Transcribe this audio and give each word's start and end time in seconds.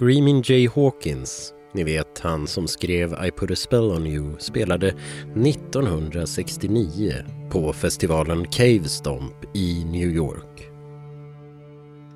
Screaming 0.00 0.42
Jay 0.44 0.68
Hawkins, 0.74 1.54
ni 1.74 1.84
vet 1.84 2.18
han 2.18 2.46
som 2.46 2.68
skrev 2.68 3.12
I 3.26 3.30
put 3.30 3.50
a 3.50 3.56
spell 3.56 3.90
on 3.90 4.06
you, 4.06 4.38
spelade 4.38 4.94
1969 5.36 7.14
på 7.50 7.72
festivalen 7.72 8.46
Cave 8.50 8.84
Stomp 8.84 9.34
i 9.54 9.84
New 9.84 10.10
York. 10.10 10.70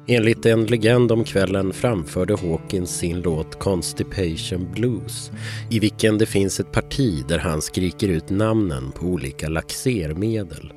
Enligt 0.09 0.47
en 0.47 0.67
legend 0.67 1.13
om 1.13 1.25
kvällen 1.25 1.73
framförde 1.73 2.37
Hawkins 2.37 2.91
sin 2.91 3.21
låt 3.21 3.59
Constipation 3.59 4.73
Blues 4.75 5.31
i 5.71 5.79
vilken 5.79 6.19
det 6.19 6.27
finns 6.27 6.61
ett 6.61 6.73
parti 6.73 7.25
där 7.29 7.39
han 7.39 7.63
skriker 7.63 8.09
ut 8.09 8.31
namnen 8.31 8.93
på 8.93 9.07
olika 9.07 9.49
laxermedel. 9.49 10.73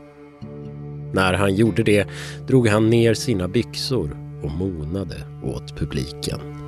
När 1.13 1.33
han 1.33 1.55
gjorde 1.55 1.83
det 1.83 2.07
drog 2.47 2.67
han 2.67 2.89
ner 2.89 3.13
sina 3.13 3.47
byxor 3.47 4.17
och 4.43 4.51
monade 4.51 5.15
åt 5.43 5.77
publiken. 5.77 6.66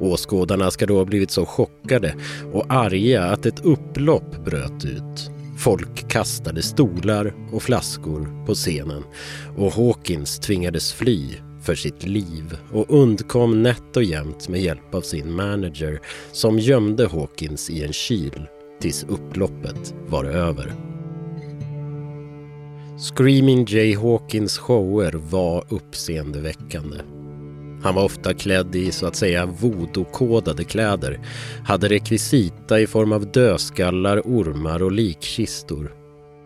Åskådarna 0.00 0.70
ska 0.70 0.86
då 0.86 0.96
ha 0.96 1.04
blivit 1.04 1.30
så 1.30 1.46
chockade 1.46 2.14
och 2.52 2.64
arga 2.68 3.24
att 3.24 3.46
ett 3.46 3.64
upplopp 3.64 4.44
bröt 4.44 4.84
ut. 4.84 5.30
Folk 5.58 6.08
kastade 6.08 6.62
stolar 6.62 7.34
och 7.52 7.62
flaskor 7.62 8.46
på 8.46 8.54
scenen 8.54 9.02
och 9.56 9.72
Hawkins 9.72 10.38
tvingades 10.38 10.92
fly 10.92 11.34
för 11.62 11.74
sitt 11.74 12.06
liv 12.06 12.58
och 12.72 12.86
undkom 12.88 13.62
nätt 13.62 13.96
och 13.96 14.04
jämnt 14.04 14.48
med 14.48 14.60
hjälp 14.60 14.94
av 14.94 15.00
sin 15.00 15.32
manager 15.32 16.00
som 16.32 16.58
gömde 16.58 17.08
Hawkins 17.08 17.70
i 17.70 17.84
en 17.84 17.92
kyl 17.92 18.46
tills 18.80 19.06
upploppet 19.08 19.94
var 20.08 20.24
över. 20.24 20.72
Screaming 22.98 23.66
Jay 23.68 23.96
Hawkins 23.96 24.58
shower 24.58 25.12
var 25.12 25.64
uppseendeväckande. 25.68 26.96
Han 27.86 27.94
var 27.94 28.04
ofta 28.04 28.34
klädd 28.34 28.76
i 28.76 28.92
så 28.92 29.06
att 29.06 29.16
säga 29.16 29.46
vodokodade 29.46 30.64
kläder, 30.64 31.20
hade 31.64 31.88
rekvisita 31.88 32.80
i 32.80 32.86
form 32.86 33.12
av 33.12 33.32
dödskallar, 33.32 34.20
ormar 34.24 34.82
och 34.82 34.92
likkistor. 34.92 35.94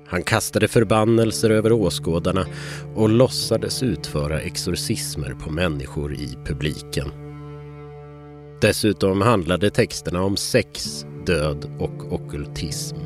Han 0.06 0.22
kastade 0.22 0.69
förbannelser 0.69 1.50
över 1.50 1.72
åskådarna 1.72 2.47
och 2.94 3.08
låtsades 3.08 3.82
utföra 3.82 4.41
exorcismer 4.41 5.34
på 5.44 5.50
människor 5.50 6.14
i 6.14 6.36
publiken. 6.44 7.08
Dessutom 8.60 9.22
handlade 9.22 9.70
texterna 9.70 10.22
om 10.22 10.36
sex, 10.36 11.04
död 11.27 11.70
och 11.78 12.12
okkultism. 12.12 12.97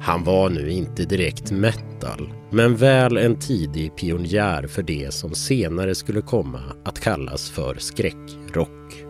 Han 0.00 0.24
var 0.24 0.50
nu 0.50 0.70
inte 0.70 1.04
direkt 1.04 1.50
metal, 1.50 2.32
men 2.50 2.76
väl 2.76 3.16
en 3.16 3.38
tidig 3.38 3.96
pionjär 3.96 4.66
för 4.66 4.82
det 4.82 5.14
som 5.14 5.34
senare 5.34 5.94
skulle 5.94 6.20
komma 6.20 6.60
att 6.84 7.00
kallas 7.00 7.50
för 7.50 7.74
skräckrock. 7.78 9.04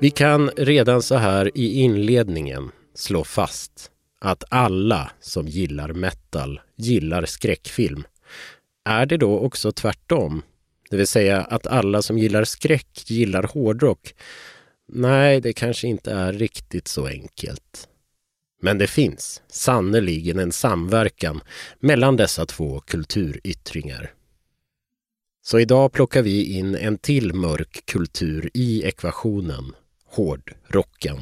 Vi 0.00 0.10
kan 0.10 0.50
redan 0.56 1.02
så 1.02 1.14
här 1.14 1.50
i 1.54 1.80
inledningen 1.80 2.70
slå 2.94 3.24
fast 3.24 3.90
att 4.20 4.44
alla 4.48 5.10
som 5.20 5.48
gillar 5.48 5.92
metal 5.92 6.60
gillar 6.76 7.24
skräckfilm. 7.24 8.04
Är 8.84 9.06
det 9.06 9.16
då 9.16 9.38
också 9.38 9.72
tvärtom? 9.72 10.42
Det 10.90 10.96
vill 10.96 11.06
säga 11.06 11.40
att 11.42 11.66
alla 11.66 12.02
som 12.02 12.18
gillar 12.18 12.44
skräck 12.44 13.10
gillar 13.10 13.42
hårdrock? 13.42 14.14
Nej, 14.88 15.40
det 15.40 15.52
kanske 15.52 15.88
inte 15.88 16.12
är 16.12 16.32
riktigt 16.32 16.88
så 16.88 17.06
enkelt. 17.06 17.88
Men 18.64 18.78
det 18.78 18.86
finns 18.86 19.42
sannerligen 19.48 20.38
en 20.38 20.52
samverkan 20.52 21.40
mellan 21.80 22.16
dessa 22.16 22.46
två 22.46 22.80
kulturyttringar. 22.80 24.12
Så 25.42 25.58
idag 25.58 25.92
plockar 25.92 26.22
vi 26.22 26.44
in 26.44 26.74
en 26.74 26.98
till 26.98 27.34
mörk 27.34 27.82
kultur 27.86 28.50
i 28.54 28.82
ekvationen, 28.84 29.72
hårdrocken. 30.04 31.20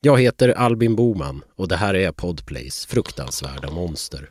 Jag 0.00 0.20
heter 0.20 0.48
Albin 0.48 0.96
Boman 0.96 1.42
och 1.56 1.68
det 1.68 1.76
här 1.76 1.94
är 1.94 2.12
Podplays 2.12 2.86
fruktansvärda 2.86 3.70
monster. 3.70 4.28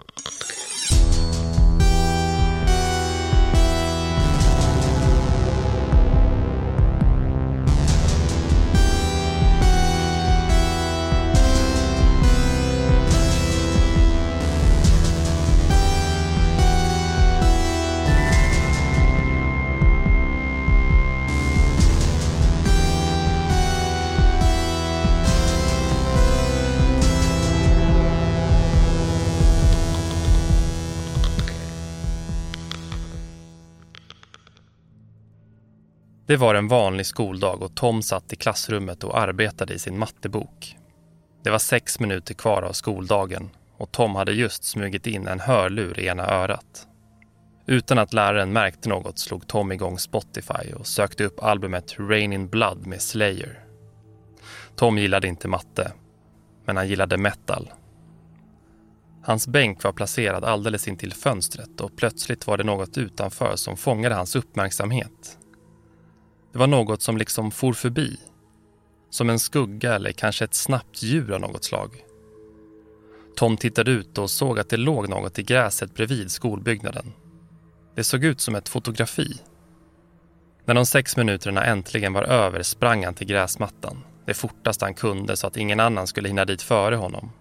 Det 36.29 36.37
var 36.37 36.55
en 36.55 36.67
vanlig 36.67 37.05
skoldag 37.05 37.61
och 37.61 37.75
Tom 37.75 38.01
satt 38.01 38.33
i 38.33 38.35
klassrummet 38.35 39.03
och 39.03 39.19
arbetade 39.19 39.73
i 39.73 39.79
sin 39.79 39.99
mattebok. 39.99 40.77
Det 41.43 41.49
var 41.49 41.59
sex 41.59 41.99
minuter 41.99 42.33
kvar 42.33 42.61
av 42.61 42.73
skoldagen 42.73 43.49
och 43.77 43.91
Tom 43.91 44.15
hade 44.15 44.31
just 44.31 44.63
smugit 44.63 45.07
in 45.07 45.27
en 45.27 45.39
hörlur 45.39 45.99
i 45.99 46.05
ena 46.05 46.27
örat. 46.27 46.87
Utan 47.65 47.99
att 47.99 48.13
läraren 48.13 48.53
märkte 48.53 48.89
något 48.89 49.19
slog 49.19 49.47
Tom 49.47 49.71
igång 49.71 49.99
Spotify 49.99 50.73
och 50.79 50.87
sökte 50.87 51.23
upp 51.23 51.43
albumet 51.43 51.95
Rain 51.99 52.33
in 52.33 52.49
Blood 52.49 52.87
med 52.87 53.01
Slayer. 53.01 53.59
Tom 54.75 54.97
gillade 54.97 55.27
inte 55.27 55.47
matte, 55.47 55.91
men 56.65 56.77
han 56.77 56.87
gillade 56.87 57.17
metal. 57.17 57.71
Hans 59.23 59.47
bänk 59.47 59.83
var 59.83 59.91
placerad 59.91 60.43
alldeles 60.43 60.87
intill 60.87 61.13
fönstret 61.13 61.81
och 61.81 61.97
plötsligt 61.97 62.47
var 62.47 62.57
det 62.57 62.63
något 62.63 62.97
utanför 62.97 63.55
som 63.55 63.77
fångade 63.77 64.15
hans 64.15 64.35
uppmärksamhet. 64.35 65.35
Det 66.51 66.59
var 66.59 66.67
något 66.67 67.01
som 67.01 67.17
liksom 67.17 67.51
for 67.51 67.73
förbi. 67.73 68.17
Som 69.09 69.29
en 69.29 69.39
skugga 69.39 69.95
eller 69.95 70.11
kanske 70.11 70.45
ett 70.45 70.53
snabbt 70.53 71.03
djur 71.03 71.31
av 71.31 71.41
något 71.41 71.63
slag. 71.63 72.05
Tom 73.35 73.57
tittade 73.57 73.91
ut 73.91 74.17
och 74.17 74.29
såg 74.29 74.59
att 74.59 74.69
det 74.69 74.77
låg 74.77 75.09
något 75.09 75.39
i 75.39 75.43
gräset 75.43 75.93
bredvid 75.93 76.31
skolbyggnaden. 76.31 77.13
Det 77.95 78.03
såg 78.03 78.23
ut 78.23 78.41
som 78.41 78.55
ett 78.55 78.69
fotografi. 78.69 79.41
När 80.65 80.75
de 80.75 80.85
sex 80.85 81.17
minuterna 81.17 81.65
äntligen 81.65 82.13
var 82.13 82.23
över 82.23 82.63
sprang 82.63 83.05
han 83.05 83.13
till 83.13 83.27
gräsmattan. 83.27 84.03
Det 84.25 84.33
fortaste 84.33 84.85
han 84.85 84.93
kunde 84.93 85.37
så 85.37 85.47
att 85.47 85.57
ingen 85.57 85.79
annan 85.79 86.07
skulle 86.07 86.27
hinna 86.27 86.45
dit 86.45 86.61
före 86.61 86.95
honom. 86.95 87.31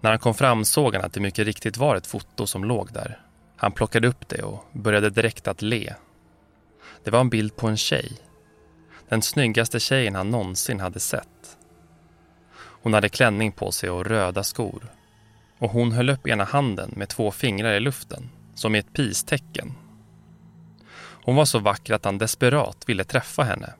När 0.00 0.10
han 0.10 0.18
kom 0.18 0.34
fram 0.34 0.64
såg 0.64 0.94
han 0.94 1.04
att 1.04 1.12
det 1.12 1.20
mycket 1.20 1.46
riktigt 1.46 1.76
var 1.76 1.96
ett 1.96 2.06
foto 2.06 2.46
som 2.46 2.64
låg 2.64 2.92
där. 2.92 3.20
Han 3.56 3.72
plockade 3.72 4.08
upp 4.08 4.28
det 4.28 4.42
och 4.42 4.64
började 4.72 5.10
direkt 5.10 5.48
att 5.48 5.62
le 5.62 5.94
det 7.04 7.10
var 7.10 7.20
en 7.20 7.30
bild 7.30 7.56
på 7.56 7.68
en 7.68 7.76
tjej. 7.76 8.12
Den 9.08 9.22
snyggaste 9.22 9.80
tjejen 9.80 10.14
han 10.14 10.30
någonsin 10.30 10.80
hade 10.80 11.00
sett. 11.00 11.56
Hon 12.54 12.94
hade 12.94 13.08
klänning 13.08 13.52
på 13.52 13.72
sig 13.72 13.90
och 13.90 14.06
röda 14.06 14.44
skor. 14.44 14.92
Och 15.58 15.70
hon 15.70 15.92
höll 15.92 16.10
upp 16.10 16.26
ena 16.26 16.44
handen 16.44 16.92
med 16.96 17.08
två 17.08 17.30
fingrar 17.30 17.72
i 17.72 17.80
luften, 17.80 18.30
som 18.54 18.74
i 18.74 18.78
ett 18.78 18.92
pistecken. 18.92 19.72
Hon 21.24 21.36
var 21.36 21.44
så 21.44 21.58
vacker 21.58 21.94
att 21.94 22.04
han 22.04 22.18
desperat 22.18 22.84
ville 22.86 23.04
träffa 23.04 23.42
henne. 23.42 23.74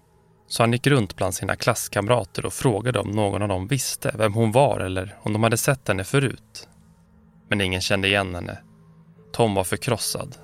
Så 0.48 0.62
han 0.62 0.72
gick 0.72 0.86
runt 0.86 1.16
bland 1.16 1.34
sina 1.34 1.56
klasskamrater 1.56 2.46
och 2.46 2.52
frågade 2.52 2.98
om 2.98 3.10
någon 3.10 3.42
av 3.42 3.48
dem 3.48 3.66
visste 3.66 4.14
vem 4.18 4.34
hon 4.34 4.52
var 4.52 4.80
eller 4.80 5.18
om 5.22 5.32
de 5.32 5.42
hade 5.42 5.56
sett 5.56 5.88
henne 5.88 6.04
förut. 6.04 6.68
Men 7.48 7.60
ingen 7.60 7.80
kände 7.80 8.08
igen 8.08 8.34
henne. 8.34 8.58
Tom 9.32 9.54
var 9.54 9.64
förkrossad 9.64 10.36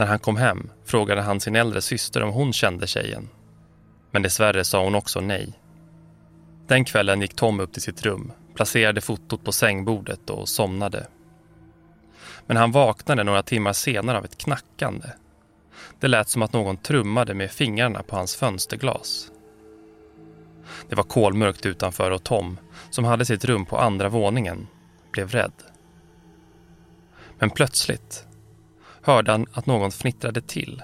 när 0.00 0.06
han 0.06 0.18
kom 0.18 0.36
hem 0.36 0.70
frågade 0.84 1.22
han 1.22 1.40
sin 1.40 1.56
äldre 1.56 1.82
syster 1.82 2.22
om 2.22 2.30
hon 2.30 2.52
kände 2.52 2.86
tjejen. 2.86 3.28
Men 4.10 4.22
dessvärre 4.22 4.64
sa 4.64 4.84
hon 4.84 4.94
också 4.94 5.20
nej. 5.20 5.52
Den 6.66 6.84
kvällen 6.84 7.20
gick 7.20 7.36
Tom 7.36 7.60
upp 7.60 7.72
till 7.72 7.82
sitt 7.82 8.02
rum, 8.02 8.32
placerade 8.54 9.00
fotot 9.00 9.44
på 9.44 9.52
sängbordet 9.52 10.30
och 10.30 10.48
somnade. 10.48 11.06
Men 12.46 12.56
han 12.56 12.72
vaknade 12.72 13.24
några 13.24 13.42
timmar 13.42 13.72
senare 13.72 14.18
av 14.18 14.24
ett 14.24 14.38
knackande. 14.38 15.06
Det 16.00 16.08
lät 16.08 16.28
som 16.28 16.42
att 16.42 16.52
någon 16.52 16.76
trummade 16.76 17.34
med 17.34 17.50
fingrarna 17.50 18.02
på 18.02 18.16
hans 18.16 18.36
fönsterglas. 18.36 19.30
Det 20.88 20.94
var 20.94 21.04
kolmörkt 21.04 21.66
utanför 21.66 22.10
och 22.10 22.24
Tom, 22.24 22.58
som 22.90 23.04
hade 23.04 23.24
sitt 23.24 23.44
rum 23.44 23.66
på 23.66 23.78
andra 23.78 24.08
våningen, 24.08 24.66
blev 25.12 25.28
rädd. 25.28 25.52
Men 27.38 27.50
plötsligt 27.50 28.26
hörde 29.10 29.30
han 29.30 29.46
att 29.52 29.66
någon 29.66 29.90
fnittrade 29.90 30.40
till. 30.40 30.82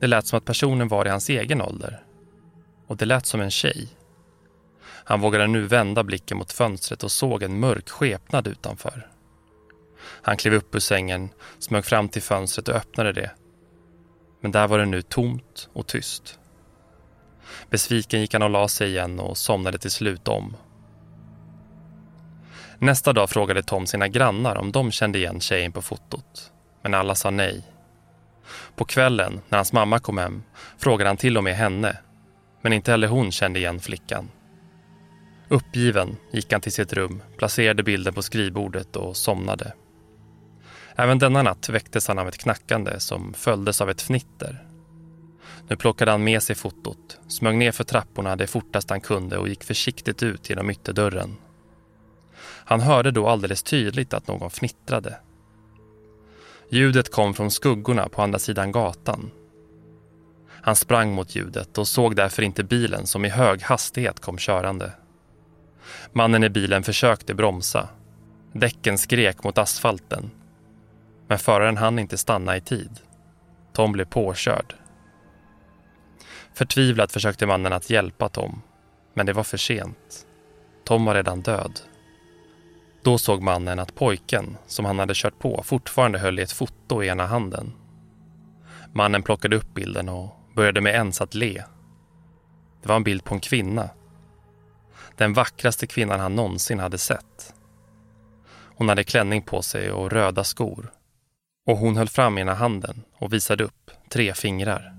Det 0.00 0.06
lät 0.06 0.26
som 0.26 0.36
att 0.36 0.44
personen 0.44 0.88
var 0.88 1.06
i 1.06 1.10
hans 1.10 1.28
egen 1.28 1.62
ålder. 1.62 2.02
Och 2.86 2.96
det 2.96 3.04
lät 3.04 3.26
som 3.26 3.40
en 3.40 3.50
tjej. 3.50 3.88
Han 4.82 5.20
vågade 5.20 5.46
nu 5.46 5.62
vända 5.66 6.04
blicken 6.04 6.38
mot 6.38 6.52
fönstret 6.52 7.02
och 7.02 7.12
såg 7.12 7.42
en 7.42 7.60
mörk 7.60 7.88
skepnad 7.88 8.46
utanför. 8.46 9.10
Han 10.22 10.36
klev 10.36 10.54
upp 10.54 10.74
ur 10.74 10.78
sängen, 10.78 11.28
smög 11.58 11.84
fram 11.84 12.08
till 12.08 12.22
fönstret 12.22 12.68
och 12.68 12.74
öppnade 12.74 13.12
det. 13.12 13.30
Men 14.40 14.52
där 14.52 14.68
var 14.68 14.78
det 14.78 14.86
nu 14.86 15.02
tomt 15.02 15.68
och 15.72 15.86
tyst. 15.86 16.38
Besviken 17.70 18.20
gick 18.20 18.32
han 18.32 18.42
och 18.42 18.50
la 18.50 18.68
sig 18.68 18.88
igen 18.88 19.20
och 19.20 19.38
somnade 19.38 19.78
till 19.78 19.90
slut 19.90 20.28
om. 20.28 20.56
Nästa 22.78 23.12
dag 23.12 23.30
frågade 23.30 23.62
Tom 23.62 23.86
sina 23.86 24.08
grannar 24.08 24.56
om 24.56 24.72
de 24.72 24.90
kände 24.90 25.18
igen 25.18 25.40
tjejen 25.40 25.72
på 25.72 25.82
fotot. 25.82 26.52
Men 26.86 26.94
alla 26.94 27.14
sa 27.14 27.30
nej. 27.30 27.62
På 28.76 28.84
kvällen, 28.84 29.40
när 29.48 29.58
hans 29.58 29.72
mamma 29.72 29.98
kom 29.98 30.18
hem, 30.18 30.42
frågade 30.78 31.10
han 31.10 31.16
till 31.16 31.36
och 31.36 31.44
med 31.44 31.56
henne. 31.56 31.98
Men 32.62 32.72
inte 32.72 32.90
heller 32.90 33.08
hon 33.08 33.32
kände 33.32 33.58
igen 33.58 33.80
flickan. 33.80 34.30
Uppgiven 35.48 36.16
gick 36.30 36.52
han 36.52 36.60
till 36.60 36.72
sitt 36.72 36.92
rum, 36.92 37.22
placerade 37.38 37.82
bilden 37.82 38.14
på 38.14 38.22
skrivbordet 38.22 38.96
och 38.96 39.16
somnade. 39.16 39.72
Även 40.96 41.18
denna 41.18 41.42
natt 41.42 41.68
väcktes 41.68 42.08
han 42.08 42.18
av 42.18 42.28
ett 42.28 42.38
knackande 42.38 43.00
som 43.00 43.34
följdes 43.34 43.80
av 43.80 43.90
ett 43.90 44.02
fnitter. 44.02 44.66
Nu 45.68 45.76
plockade 45.76 46.10
han 46.10 46.24
med 46.24 46.42
sig 46.42 46.56
fotot, 46.56 47.18
smög 47.28 47.56
ner 47.56 47.72
för 47.72 47.84
trapporna 47.84 48.36
det 48.36 48.46
fortast 48.46 48.90
han 48.90 49.00
kunde 49.00 49.38
och 49.38 49.48
gick 49.48 49.64
försiktigt 49.64 50.22
ut 50.22 50.50
genom 50.50 50.70
ytterdörren. 50.70 51.36
Han 52.64 52.80
hörde 52.80 53.10
då 53.10 53.28
alldeles 53.28 53.62
tydligt 53.62 54.14
att 54.14 54.28
någon 54.28 54.50
fnittrade. 54.50 55.16
Ljudet 56.70 57.10
kom 57.10 57.34
från 57.34 57.50
skuggorna 57.50 58.08
på 58.08 58.22
andra 58.22 58.38
sidan 58.38 58.72
gatan. 58.72 59.30
Han 60.48 60.76
sprang 60.76 61.14
mot 61.14 61.34
ljudet 61.34 61.78
och 61.78 61.88
såg 61.88 62.16
därför 62.16 62.42
inte 62.42 62.64
bilen 62.64 63.06
som 63.06 63.24
i 63.24 63.28
hög 63.28 63.62
hastighet 63.62 64.20
kom 64.20 64.38
körande. 64.38 64.92
Mannen 66.12 66.44
i 66.44 66.48
bilen 66.48 66.82
försökte 66.82 67.34
bromsa. 67.34 67.88
Däcken 68.52 68.98
skrek 68.98 69.44
mot 69.44 69.58
asfalten. 69.58 70.30
Men 71.28 71.38
föraren 71.38 71.76
hann 71.76 71.98
inte 71.98 72.18
stanna 72.18 72.56
i 72.56 72.60
tid. 72.60 73.00
Tom 73.72 73.92
blev 73.92 74.04
påkörd. 74.04 74.74
Förtvivlat 76.54 77.12
försökte 77.12 77.46
mannen 77.46 77.72
att 77.72 77.90
hjälpa 77.90 78.28
Tom, 78.28 78.62
men 79.14 79.26
det 79.26 79.32
var 79.32 79.44
för 79.44 79.56
sent. 79.56 80.26
Tom 80.84 81.04
var 81.04 81.14
redan 81.14 81.40
död. 81.40 81.80
Då 83.06 83.18
såg 83.18 83.42
mannen 83.42 83.78
att 83.78 83.94
pojken 83.94 84.56
som 84.66 84.84
han 84.84 84.98
hade 84.98 85.14
kört 85.16 85.38
på 85.38 85.62
fortfarande 85.64 86.18
höll 86.18 86.38
i 86.38 86.42
ett 86.42 86.52
foto 86.52 87.02
i 87.02 87.08
ena 87.08 87.26
handen. 87.26 87.72
Mannen 88.92 89.22
plockade 89.22 89.56
upp 89.56 89.74
bilden 89.74 90.08
och 90.08 90.30
började 90.56 90.80
med 90.80 90.94
ens 90.94 91.20
att 91.20 91.34
le. 91.34 91.62
Det 92.82 92.88
var 92.88 92.96
en 92.96 93.04
bild 93.04 93.24
på 93.24 93.34
en 93.34 93.40
kvinna. 93.40 93.90
Den 95.16 95.32
vackraste 95.32 95.86
kvinnan 95.86 96.20
han 96.20 96.34
någonsin 96.34 96.78
hade 96.78 96.98
sett. 96.98 97.54
Hon 98.76 98.88
hade 98.88 99.04
klänning 99.04 99.42
på 99.42 99.62
sig 99.62 99.92
och 99.92 100.12
röda 100.12 100.44
skor. 100.44 100.92
Och 101.66 101.76
hon 101.76 101.96
höll 101.96 102.08
fram 102.08 102.38
ena 102.38 102.54
handen 102.54 103.02
och 103.18 103.32
visade 103.32 103.64
upp 103.64 103.90
tre 104.10 104.34
fingrar. 104.34 104.95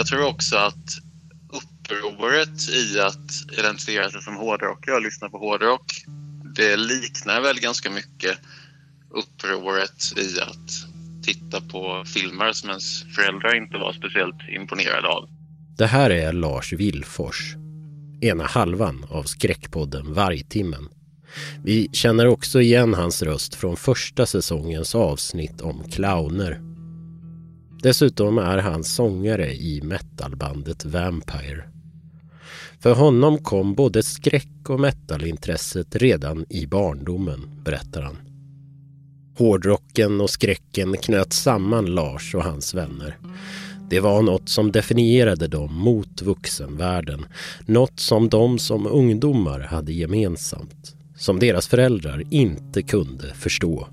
Jag 0.00 0.06
tror 0.06 0.26
också 0.26 0.56
att 0.56 0.98
upproret 1.52 2.68
i 2.68 3.00
att 3.00 3.58
identifiera 3.58 4.10
sig 4.10 4.22
som 4.22 4.36
hårdrockare 4.36 4.94
och 4.94 5.02
lyssna 5.02 5.28
på 5.28 5.38
hårdrock, 5.38 6.04
det 6.54 6.76
liknar 6.76 7.40
väl 7.40 7.60
ganska 7.60 7.90
mycket 7.90 8.38
upproret 9.10 10.12
i 10.16 10.40
att 10.40 10.70
titta 11.22 11.60
på 11.60 12.04
filmer 12.06 12.52
som 12.52 12.68
ens 12.68 13.02
föräldrar 13.02 13.56
inte 13.56 13.78
var 13.78 13.92
speciellt 13.92 14.48
imponerade 14.48 15.08
av. 15.08 15.28
Det 15.78 15.86
här 15.86 16.10
är 16.10 16.32
Lars 16.32 16.72
Villfors, 16.72 17.54
ena 18.20 18.44
halvan 18.44 19.06
av 19.10 19.22
skräckpodden 19.22 20.14
Vargtimmen. 20.14 20.88
Vi 21.64 21.88
känner 21.92 22.26
också 22.26 22.60
igen 22.60 22.94
hans 22.94 23.22
röst 23.22 23.54
från 23.54 23.76
första 23.76 24.26
säsongens 24.26 24.94
avsnitt 24.94 25.60
om 25.60 25.84
clowner 25.90 26.69
Dessutom 27.82 28.38
är 28.38 28.58
han 28.58 28.84
sångare 28.84 29.54
i 29.54 29.82
metalbandet 29.82 30.84
Vampire. 30.84 31.64
För 32.80 32.94
honom 32.94 33.38
kom 33.38 33.74
både 33.74 34.02
skräck 34.02 34.68
och 34.68 34.80
metalintresset 34.80 35.96
redan 35.96 36.46
i 36.48 36.66
barndomen, 36.66 37.50
berättar 37.64 38.02
han. 38.02 38.16
Hårdrocken 39.38 40.20
och 40.20 40.30
skräcken 40.30 40.96
knöt 40.96 41.32
samman 41.32 41.86
Lars 41.86 42.34
och 42.34 42.44
hans 42.44 42.74
vänner. 42.74 43.18
Det 43.90 44.00
var 44.00 44.22
något 44.22 44.48
som 44.48 44.72
definierade 44.72 45.48
dem 45.48 45.74
mot 45.74 46.22
vuxenvärlden. 46.22 47.26
Något 47.66 48.00
som 48.00 48.28
de 48.28 48.58
som 48.58 48.86
ungdomar 48.86 49.60
hade 49.60 49.92
gemensamt. 49.92 50.94
Som 51.16 51.38
deras 51.38 51.68
föräldrar 51.68 52.22
inte 52.30 52.82
kunde 52.82 53.34
förstå. 53.34 53.88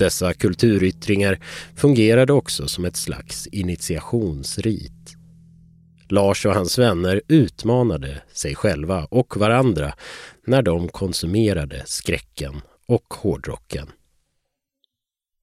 Dessa 0.00 0.34
kulturyttringar 0.34 1.38
fungerade 1.76 2.32
också 2.32 2.68
som 2.68 2.84
ett 2.84 2.96
slags 2.96 3.46
initiationsrit. 3.46 5.16
Lars 6.08 6.46
och 6.46 6.54
hans 6.54 6.78
vänner 6.78 7.22
utmanade 7.28 8.22
sig 8.32 8.54
själva 8.54 9.04
och 9.04 9.36
varandra 9.36 9.94
när 10.46 10.62
de 10.62 10.88
konsumerade 10.88 11.82
skräcken 11.86 12.60
och 12.86 13.14
hårdrocken. 13.14 13.90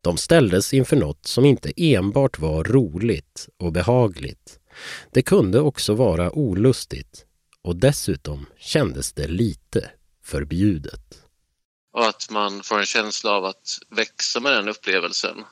De 0.01 0.18
ställdes 0.18 0.74
inför 0.74 0.95
något 0.95 1.25
som 1.27 1.45
inte 1.45 1.71
enbart 1.75 2.39
var 2.39 2.63
roligt 2.63 3.50
och 3.57 3.71
behagligt. 3.71 4.60
Det 5.12 5.21
kunde 5.21 5.60
också 5.60 5.94
vara 5.94 6.31
olustigt 6.31 7.25
och 7.62 7.75
dessutom 7.75 8.45
kändes 8.60 9.13
det 9.13 9.27
lite 9.27 9.89
förbjudet. 10.24 11.26
Och 11.98 12.08
att 12.08 12.30
man 12.30 12.64
får 12.64 12.80
en 12.80 12.86
känsla 12.86 13.32
av 13.32 13.46
att 13.46 13.80
växa 13.90 14.40
med 14.40 14.52
den 14.52 14.70
upplevelsen. 14.70 15.46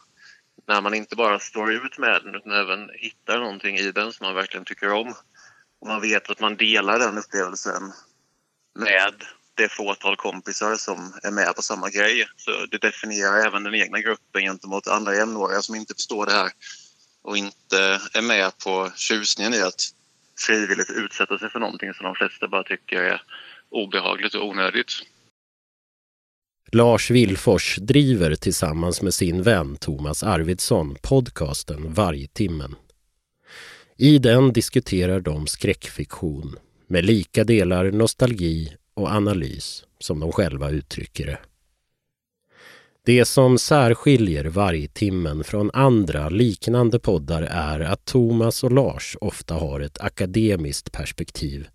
När 0.68 0.82
man 0.82 0.94
inte 0.94 1.16
bara 1.16 1.40
står 1.40 1.74
ut 1.74 1.98
med 1.98 2.22
den 2.24 2.36
utan 2.36 2.52
även 2.52 2.90
hittar 2.94 3.40
någonting 3.40 3.78
i 3.78 3.92
den 3.92 4.14
som 4.14 4.26
man 4.26 4.36
verkligen 4.36 4.66
tycker 4.66 4.92
om. 4.92 5.14
Och 5.82 5.88
man 5.88 6.02
vet 6.02 6.30
att 6.30 6.40
man 6.40 6.58
delar 6.58 7.00
den 7.00 7.18
upplevelsen 7.18 7.94
med 8.80 9.14
det 9.56 9.70
fåtal 9.72 10.16
kompisar 10.16 10.76
som 10.76 11.14
är 11.24 11.32
med 11.32 11.56
på 11.56 11.62
samma 11.62 11.90
grej. 11.90 12.28
Så 12.38 12.66
det 12.66 12.78
definierar 12.78 13.48
även 13.48 13.64
den 13.64 13.76
egna 13.76 14.00
gruppen 14.00 14.42
gentemot 14.42 14.88
andra 14.88 15.16
jämnåriga 15.16 15.62
som 15.62 15.76
inte 15.76 15.94
förstår 15.94 16.26
det 16.26 16.32
här 16.32 16.52
och 17.22 17.38
inte 17.38 18.02
är 18.14 18.22
med 18.22 18.58
på 18.58 18.92
tjusningen 18.96 19.54
i 19.54 19.62
att 19.62 19.82
frivilligt 20.40 20.90
utsätta 20.90 21.38
sig 21.38 21.50
för 21.50 21.60
någonting 21.60 21.94
som 21.94 22.04
de 22.04 22.16
flesta 22.16 22.48
bara 22.48 22.64
tycker 22.64 22.98
är 22.98 23.22
obehagligt 23.70 24.36
och 24.36 24.48
onödigt. 24.48 24.92
Lars 26.72 27.12
Willfors 27.12 27.78
driver 27.82 28.36
tillsammans 28.36 29.02
med 29.02 29.14
sin 29.14 29.42
vän 29.42 29.76
Thomas 29.76 30.24
Arvidsson 30.24 30.96
podcasten 31.02 31.94
Vargtimmen. 31.94 32.76
I 33.98 34.18
den 34.18 34.54
diskuterar 34.54 35.20
de 35.20 35.48
skräckfiktion 35.48 36.56
med 36.88 37.06
lika 37.06 37.44
delar 37.44 37.92
nostalgi 37.92 38.74
och 38.94 39.12
analys 39.12 39.84
som 40.00 40.20
de 40.20 40.32
själva 40.32 40.70
uttrycker 40.70 41.26
det. 41.26 41.40
Det 43.06 43.26
som 43.26 43.58
särskiljer 43.58 44.46
Vargtimmen 44.46 45.44
från 45.44 45.72
andra 45.74 46.30
liknande 46.30 47.00
poddar 47.00 47.42
är 47.44 47.80
att 47.80 48.06
Thomas 48.06 48.64
och 48.64 48.72
Lars 48.72 49.18
ofta 49.22 49.54
har 49.54 49.80
ett 49.80 50.02
akademiskt 50.02 50.92
perspektiv. 50.92 51.68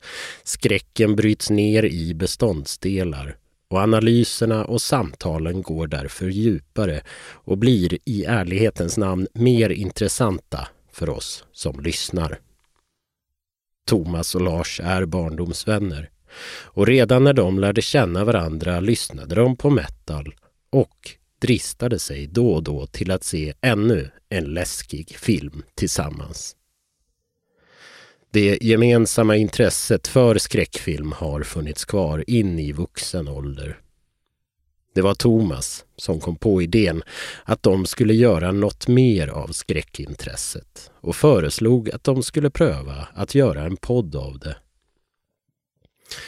Skräcken 0.42 1.16
bryts 1.16 1.50
ner 1.50 1.85
i 1.85 2.14
beståndsdelar 2.14 3.37
och 3.71 3.79
analyserna 3.81 4.65
och 4.65 4.83
samtalen 4.83 5.62
går 5.62 5.87
därför 5.87 6.29
djupare 6.29 7.03
och 7.33 7.59
blir 7.59 7.99
i 8.05 8.25
ärlighetens 8.25 8.99
namn 8.99 9.27
mer 9.35 9.71
intressanta 9.71 10.69
för 10.93 11.09
oss 11.09 11.45
som 11.53 11.81
lyssnar. 11.81 12.39
Thomas 13.87 14.35
och 14.35 14.41
Lars 14.41 14.81
är 14.85 15.05
barndomsvänner 15.05 16.11
och 16.65 16.87
redan 16.87 17.25
när 17.25 17.33
de 17.33 17.59
lärde 17.59 17.83
känna 17.83 18.25
varandra 18.25 18.81
lyssnade 18.81 19.35
de 19.35 19.57
på 19.57 19.71
metal 19.71 20.35
och 20.71 21.11
dristade 21.39 21.99
sig 21.99 22.27
då 22.27 22.53
och 22.53 22.62
då 22.62 22.87
till 22.87 23.11
att 23.11 23.25
se 23.25 23.55
ännu 23.61 24.11
en 24.29 24.45
läskig 24.45 25.17
film 25.17 25.62
tillsammans. 25.75 26.57
Det 28.33 28.59
gemensamma 28.61 29.37
intresset 29.37 30.07
för 30.07 30.39
skräckfilm 30.39 31.13
har 31.13 31.43
funnits 31.43 31.85
kvar 31.85 32.25
in 32.27 32.59
i 32.59 32.73
vuxen 32.73 33.29
ålder. 33.29 33.79
Det 34.95 35.03
var 35.03 35.15
Thomas 35.15 35.85
som 35.97 36.21
kom 36.21 36.37
på 36.37 36.63
idén 36.63 37.03
att 37.45 37.63
de 37.63 37.87
skulle 37.87 38.15
göra 38.15 38.53
något 38.53 38.89
mer 38.89 39.29
av 39.29 39.49
skräckintresset 39.49 40.91
och 41.01 41.17
föreslog 41.17 41.91
att 41.91 42.05
de 42.05 42.23
skulle 42.23 42.51
pröva 42.51 43.09
att 43.15 43.35
göra 43.35 43.63
en 43.63 43.77
podd 43.77 44.17
av 44.17 44.39
det. 44.39 44.57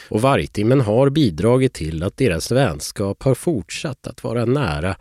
Och 0.09 0.21
Vargtimmen 0.21 0.81
har 0.81 1.09
bidragit 1.09 1.73
till 1.73 2.03
att 2.03 2.17
deras 2.17 2.51
vänskap 2.51 3.23
har 3.23 3.35
fortsatt 3.35 4.07
att 4.07 4.23
vara 4.23 4.45
nära 4.45 4.95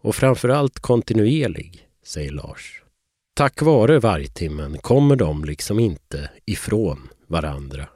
och 0.00 0.14
framförallt 0.14 0.80
kontinuerlig, 0.80 1.88
säger 2.04 2.32
Lars. 2.32 2.81
Tack 3.34 3.62
vare 3.62 3.98
vargtimmen 3.98 4.78
kommer 4.78 5.16
de 5.16 5.44
liksom 5.44 5.78
inte 5.78 6.30
ifrån 6.46 7.08
varandra. 7.26 7.88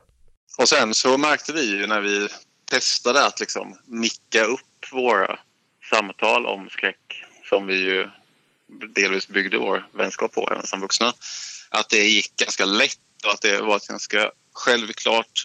Och 0.59 0.69
sen 0.69 0.95
så 0.95 1.19
märkte 1.19 1.53
vi 1.53 1.79
ju 1.79 1.87
när 1.87 2.01
vi 2.01 2.29
testade 2.71 3.27
att 3.27 3.41
liksom 3.41 3.79
micka 3.87 4.45
upp 4.45 4.93
våra 4.93 5.39
samtal 5.91 6.47
om 6.47 6.69
skräck 6.69 7.25
som 7.49 7.67
vi 7.67 7.77
ju 7.77 8.09
delvis 8.95 9.29
byggde 9.29 9.59
vår 9.59 9.89
vänskap 9.93 10.33
på 10.33 10.49
även 10.53 10.67
som 10.67 10.81
vuxna. 10.81 11.13
Att 11.71 11.89
det 11.89 12.05
gick 12.05 12.37
ganska 12.37 12.65
lätt 12.65 12.99
och 13.25 13.33
att 13.33 13.43
det 13.43 13.61
var 13.61 13.77
ett 13.77 13.89
ganska 13.89 14.31
självklart 14.53 15.45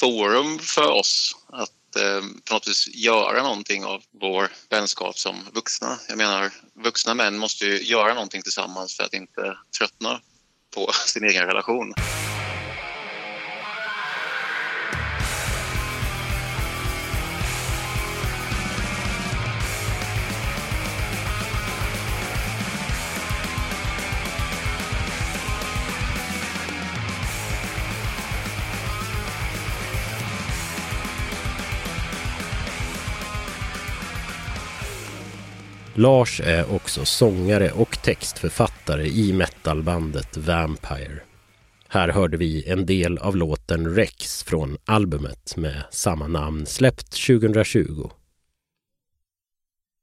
forum 0.00 0.58
för 0.58 0.90
oss 0.90 1.36
att 1.52 1.72
eh, 1.96 2.20
på 2.48 2.54
något 2.54 2.68
vis 2.68 2.88
göra 2.94 3.42
någonting 3.42 3.84
av 3.84 4.02
vår 4.20 4.48
vänskap 4.68 5.18
som 5.18 5.36
vuxna. 5.52 5.98
Jag 6.08 6.18
menar, 6.18 6.52
vuxna 6.84 7.14
män 7.14 7.38
måste 7.38 7.66
ju 7.66 7.82
göra 7.82 8.14
någonting 8.14 8.42
tillsammans 8.42 8.96
för 8.96 9.04
att 9.04 9.14
inte 9.14 9.56
tröttna 9.78 10.20
på 10.74 10.90
sin 11.06 11.24
egen 11.24 11.46
relation. 11.46 11.94
Lars 36.00 36.40
är 36.44 36.74
också 36.74 37.04
sångare 37.04 37.70
och 37.70 38.02
textförfattare 38.02 39.06
i 39.06 39.32
metalbandet 39.32 40.36
Vampire. 40.36 41.20
Här 41.88 42.08
hörde 42.08 42.36
vi 42.36 42.68
en 42.68 42.86
del 42.86 43.18
av 43.18 43.36
låten 43.36 43.94
Rex 43.94 44.44
från 44.44 44.76
albumet 44.84 45.56
med 45.56 45.82
samma 45.90 46.28
namn 46.28 46.66
släppt 46.66 47.26
2020. 47.26 48.10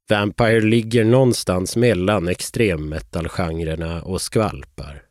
Vampire 0.08 0.60
ligger 0.60 1.04
någonstans 1.04 1.76
mellan 1.76 2.28
extremmetalgenrerna 2.28 4.02
och 4.02 4.22
skvalpar. 4.22 5.02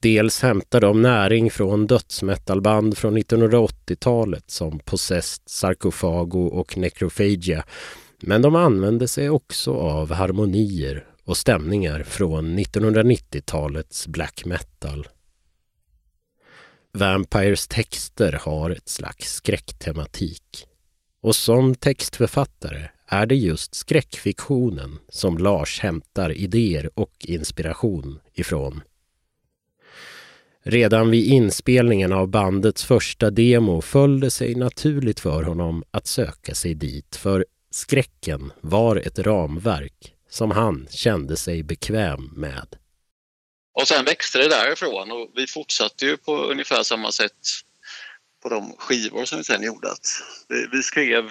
Dels 0.00 0.42
hämtar 0.42 0.80
de 0.80 1.02
näring 1.02 1.50
från 1.50 1.86
dödsmetalband 1.86 2.98
från 2.98 3.18
1980-talet 3.18 4.50
som 4.50 4.78
Possessed, 4.78 5.42
Sarkofago 5.46 6.46
och 6.46 6.76
Necrophagia 6.76 7.64
men 8.26 8.42
de 8.42 8.56
använde 8.56 9.08
sig 9.08 9.30
också 9.30 9.74
av 9.74 10.12
harmonier 10.12 11.06
och 11.24 11.36
stämningar 11.36 12.02
från 12.02 12.58
1990-talets 12.58 14.06
black 14.06 14.44
metal. 14.44 15.08
Vampires 16.92 17.66
texter 17.66 18.32
har 18.32 18.70
ett 18.70 18.88
slags 18.88 19.34
skräcktematik. 19.34 20.66
Och 21.22 21.36
som 21.36 21.74
textförfattare 21.74 22.88
är 23.06 23.26
det 23.26 23.34
just 23.34 23.74
skräckfiktionen 23.74 24.98
som 25.08 25.38
Lars 25.38 25.80
hämtar 25.80 26.32
idéer 26.32 26.90
och 26.94 27.14
inspiration 27.20 28.20
ifrån. 28.34 28.80
Redan 30.62 31.10
vid 31.10 31.26
inspelningen 31.26 32.12
av 32.12 32.28
bandets 32.28 32.84
första 32.84 33.30
demo 33.30 33.80
föll 33.80 34.20
det 34.20 34.30
sig 34.30 34.54
naturligt 34.54 35.20
för 35.20 35.42
honom 35.42 35.84
att 35.90 36.06
söka 36.06 36.54
sig 36.54 36.74
dit 36.74 37.16
för 37.16 37.44
Skräcken 37.74 38.52
var 38.60 38.96
ett 38.96 39.18
ramverk 39.18 40.14
som 40.28 40.50
han 40.50 40.88
kände 40.90 41.36
sig 41.36 41.62
bekväm 41.62 42.24
med. 42.24 42.76
Och 43.72 43.88
sen 43.88 44.04
växte 44.04 44.38
det 44.38 44.48
därifrån 44.48 45.12
och 45.12 45.30
vi 45.34 45.46
fortsatte 45.46 46.06
ju 46.06 46.16
på 46.16 46.36
ungefär 46.36 46.82
samma 46.82 47.12
sätt 47.12 47.32
på 48.42 48.48
de 48.48 48.76
skivor 48.78 49.24
som 49.24 49.38
vi 49.38 49.44
sen 49.44 49.62
gjorde. 49.62 49.88
Vi, 50.48 50.66
vi 50.72 50.82
skrev 50.82 51.30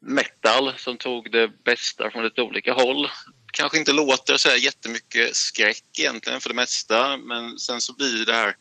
metal 0.00 0.72
som 0.76 0.96
tog 0.96 1.30
det 1.30 1.48
bästa 1.64 2.10
från 2.10 2.24
lite 2.24 2.42
olika 2.42 2.72
håll. 2.72 3.08
Kanske 3.52 3.78
inte 3.78 3.92
låter 3.92 4.36
så 4.36 4.48
här 4.48 4.56
jättemycket 4.56 5.36
skräck 5.36 5.98
egentligen 5.98 6.40
för 6.40 6.48
det 6.48 6.54
mesta 6.54 7.16
men 7.16 7.58
sen 7.58 7.80
så 7.80 7.94
blir 7.94 8.26
det 8.26 8.34
här 8.34 8.56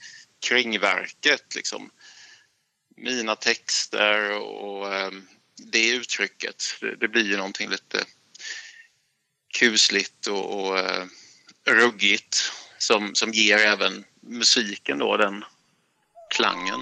kringverket 0.47 1.55
liksom. 1.55 1.89
Mina 2.97 3.35
texter 3.35 4.39
och 4.39 4.95
ehm, 4.95 5.27
det 5.57 5.89
uttrycket. 5.89 6.63
Det, 6.81 6.95
det 6.95 7.07
blir 7.07 7.25
ju 7.25 7.37
någonting 7.37 7.69
lite 7.69 8.03
kusligt 9.59 10.27
och, 10.27 10.59
och 10.59 10.75
uh, 10.75 11.05
ruggigt 11.67 12.51
som, 12.77 13.15
som 13.15 13.31
ger 13.31 13.57
även 13.57 14.03
musiken 14.21 14.97
då 14.97 15.17
den 15.17 15.43
klangen. 16.35 16.79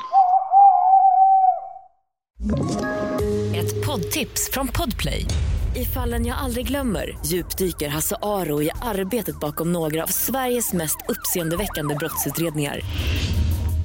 Ett 3.55 3.85
poddtips 3.85 4.49
från 4.53 4.67
Podplay. 4.67 5.25
I 5.75 5.85
fallen 5.85 6.25
jag 6.25 6.37
aldrig 6.37 6.67
glömmer 6.67 7.17
djupdyker 7.25 7.89
Hasse 7.89 8.15
Aro 8.21 8.61
i 8.61 8.71
arbetet 8.81 9.39
bakom 9.39 9.71
några 9.71 10.03
av 10.03 10.07
Sveriges 10.07 10.73
mest 10.73 10.97
uppseendeväckande 11.07 11.95
brottsutredningar 11.95 12.81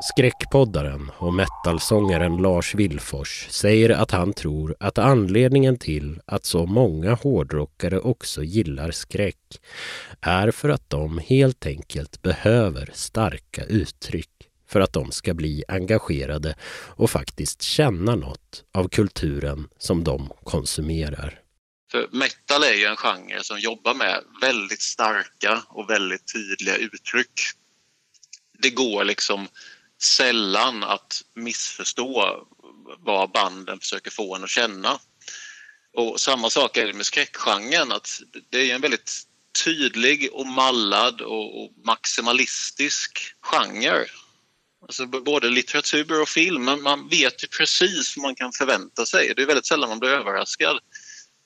Skräckpoddaren 0.00 1.10
och 1.18 1.34
metalsångaren 1.34 2.36
Lars 2.36 2.74
Willfors 2.74 3.46
säger 3.50 3.90
att 3.90 4.10
han 4.10 4.32
tror 4.32 4.76
att 4.80 4.98
anledningen 4.98 5.78
till 5.78 6.20
att 6.26 6.44
så 6.44 6.66
många 6.66 7.14
hårdrockare 7.14 8.00
också 8.00 8.42
gillar 8.42 8.90
skräck 8.90 9.60
är 10.20 10.50
för 10.50 10.68
att 10.68 10.90
de 10.90 11.18
helt 11.18 11.66
enkelt 11.66 12.22
behöver 12.22 12.90
starka 12.94 13.64
uttryck 13.64 14.30
för 14.68 14.80
att 14.80 14.92
de 14.92 15.12
ska 15.12 15.34
bli 15.34 15.64
engagerade 15.68 16.54
och 16.86 17.10
faktiskt 17.10 17.62
känna 17.62 18.14
något 18.14 18.64
av 18.74 18.88
kulturen 18.88 19.68
som 19.78 20.04
de 20.04 20.32
konsumerar. 20.44 21.40
För 21.90 22.08
metal 22.12 22.62
är 22.62 22.74
ju 22.74 22.84
en 22.84 22.96
genre 22.96 23.42
som 23.42 23.58
jobbar 23.58 23.94
med 23.94 24.24
väldigt 24.40 24.82
starka 24.82 25.62
och 25.68 25.90
väldigt 25.90 26.32
tydliga 26.32 26.76
uttryck. 26.76 27.40
Det 28.58 28.70
går 28.70 29.04
liksom 29.04 29.48
sällan 30.02 30.84
att 30.84 31.22
missförstå 31.34 32.46
vad 32.98 33.30
banden 33.30 33.80
försöker 33.80 34.10
få 34.10 34.34
en 34.36 34.44
att 34.44 34.50
känna. 34.50 34.98
Och 35.96 36.20
samma 36.20 36.50
sak 36.50 36.76
är 36.76 36.86
det 36.86 36.92
med 36.92 37.06
skräckgenren, 37.06 37.92
att 37.92 38.20
det 38.50 38.70
är 38.70 38.74
en 38.74 38.80
väldigt 38.80 39.22
tydlig 39.64 40.28
och 40.32 40.46
mallad 40.46 41.20
och, 41.20 41.72
maximalistisk 41.84 43.34
genre. 43.40 44.06
Alltså 44.82 45.06
både 45.06 45.48
litteratur 45.48 46.22
och 46.22 46.28
film, 46.28 46.64
man 46.64 47.08
vet 47.08 47.44
ju 47.44 47.48
precis 47.48 48.16
vad 48.16 48.22
man 48.22 48.34
kan 48.34 48.52
förvänta 48.52 49.06
sig. 49.06 49.32
Det 49.36 49.42
är 49.42 49.46
väldigt 49.46 49.66
sällan 49.66 49.88
man 49.88 49.98
blir 49.98 50.10
överraskad. 50.10 50.78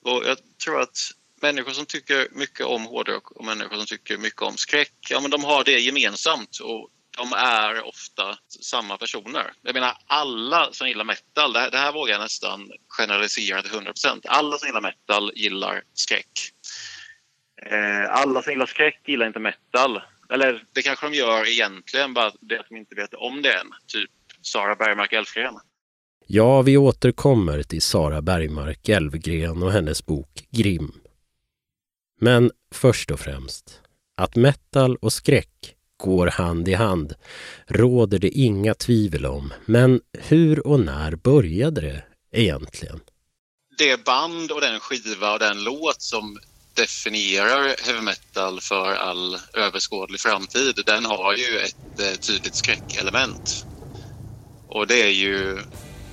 Och 0.04 0.22
jag 0.26 0.38
tror 0.64 0.80
att 0.80 1.10
människor 1.42 1.72
som 1.72 1.86
tycker 1.86 2.28
mycket 2.32 2.66
om 2.66 2.84
hårdrock 2.84 3.30
och 3.30 3.44
människor 3.44 3.76
som 3.76 3.86
tycker 3.86 4.18
mycket 4.18 4.42
om 4.42 4.56
skräck, 4.56 4.94
ja 5.10 5.20
men 5.20 5.30
de 5.30 5.44
har 5.44 5.64
det 5.64 5.80
gemensamt. 5.80 6.58
Och 6.58 6.88
de 7.20 7.32
är 7.32 7.86
ofta 7.86 8.38
samma 8.62 8.96
personer. 8.96 9.52
Jag 9.62 9.74
menar 9.74 9.96
alla 10.06 10.68
som 10.72 10.88
gillar 10.88 11.04
metal, 11.04 11.52
det 11.52 11.58
här, 11.58 11.70
det 11.70 11.78
här 11.78 11.92
vågar 11.92 12.12
jag 12.12 12.20
nästan 12.20 12.70
generalisera 12.88 13.62
till 13.62 13.74
100 13.74 13.92
Alla 14.28 14.58
som 14.58 14.66
gillar 14.66 14.80
metal 14.80 15.32
gillar 15.34 15.82
skräck. 15.94 16.32
Eh, 17.62 18.10
alla 18.10 18.42
som 18.42 18.52
gillar 18.52 18.66
skräck 18.66 19.00
gillar 19.06 19.26
inte 19.26 19.38
metal. 19.38 20.02
Eller 20.30 20.64
det 20.72 20.82
kanske 20.82 21.06
de 21.06 21.14
gör 21.14 21.48
egentligen, 21.48 22.14
bara 22.14 22.32
det 22.40 22.60
att 22.60 22.68
de 22.68 22.76
inte 22.76 22.94
vet 22.94 23.14
om 23.14 23.42
det 23.42 23.52
än. 23.52 23.70
Typ 23.86 24.10
Sara 24.42 24.74
Bergmark 24.74 25.12
Elfgren. 25.12 25.54
Ja, 26.26 26.62
vi 26.62 26.76
återkommer 26.76 27.62
till 27.62 27.82
Sara 27.82 28.22
Bergmark 28.22 28.88
Elfgren 28.88 29.62
och 29.62 29.72
hennes 29.72 30.06
bok 30.06 30.46
Grim. 30.50 30.92
Men 32.20 32.50
först 32.74 33.10
och 33.10 33.20
främst, 33.20 33.80
att 34.16 34.36
metal 34.36 34.96
och 34.96 35.12
skräck 35.12 35.76
går 36.00 36.26
hand 36.26 36.68
i 36.68 36.74
hand 36.74 37.14
råder 37.66 38.18
det 38.18 38.28
inga 38.28 38.74
tvivel 38.74 39.26
om. 39.26 39.52
Men 39.66 40.00
hur 40.18 40.66
och 40.66 40.80
när 40.80 41.16
började 41.16 41.80
det 41.80 42.04
egentligen? 42.32 43.00
Det 43.78 44.04
band 44.04 44.50
och 44.50 44.60
den 44.60 44.80
skiva 44.80 45.32
och 45.32 45.38
den 45.38 45.64
låt 45.64 46.02
som 46.02 46.38
definierar 46.74 47.86
heavy 47.86 48.00
metal 48.00 48.60
för 48.60 48.94
all 48.94 49.38
överskådlig 49.54 50.20
framtid, 50.20 50.82
den 50.86 51.04
har 51.04 51.34
ju 51.34 51.58
ett 51.58 52.00
eh, 52.00 52.18
tydligt 52.20 52.54
skräckelement. 52.54 53.66
Och 54.68 54.86
det 54.86 55.02
är 55.02 55.12
ju 55.12 55.58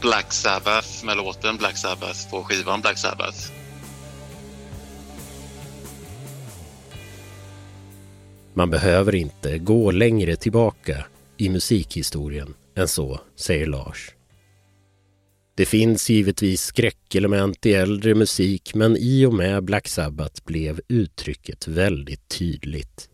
Black 0.01 0.33
Sabbath 0.33 1.05
med 1.05 1.17
låten 1.17 1.57
Black 1.57 1.77
Sabbath 1.77 2.29
på 2.29 2.43
skivan 2.43 2.81
Black 2.81 2.97
Sabbath. 2.97 3.56
Man 8.57 8.69
behöver 8.69 9.15
inte 9.15 9.57
gå 9.57 9.91
längre 9.91 10.35
tillbaka 10.35 11.05
i 11.37 11.49
musikhistorien 11.49 12.53
än 12.75 12.87
så, 12.87 13.19
säger 13.35 13.65
Lars. 13.65 14.11
Det 15.55 15.65
finns 15.65 16.09
givetvis 16.09 16.61
skräckelement 16.61 17.65
i 17.65 17.73
äldre 17.73 18.15
musik 18.15 18.75
men 18.75 18.97
i 18.97 19.25
och 19.25 19.33
med 19.33 19.63
Black 19.63 19.87
Sabbath 19.87 20.45
blev 20.45 20.81
uttrycket 20.87 21.67
väldigt 21.67 22.27
tydligt. 22.27 23.09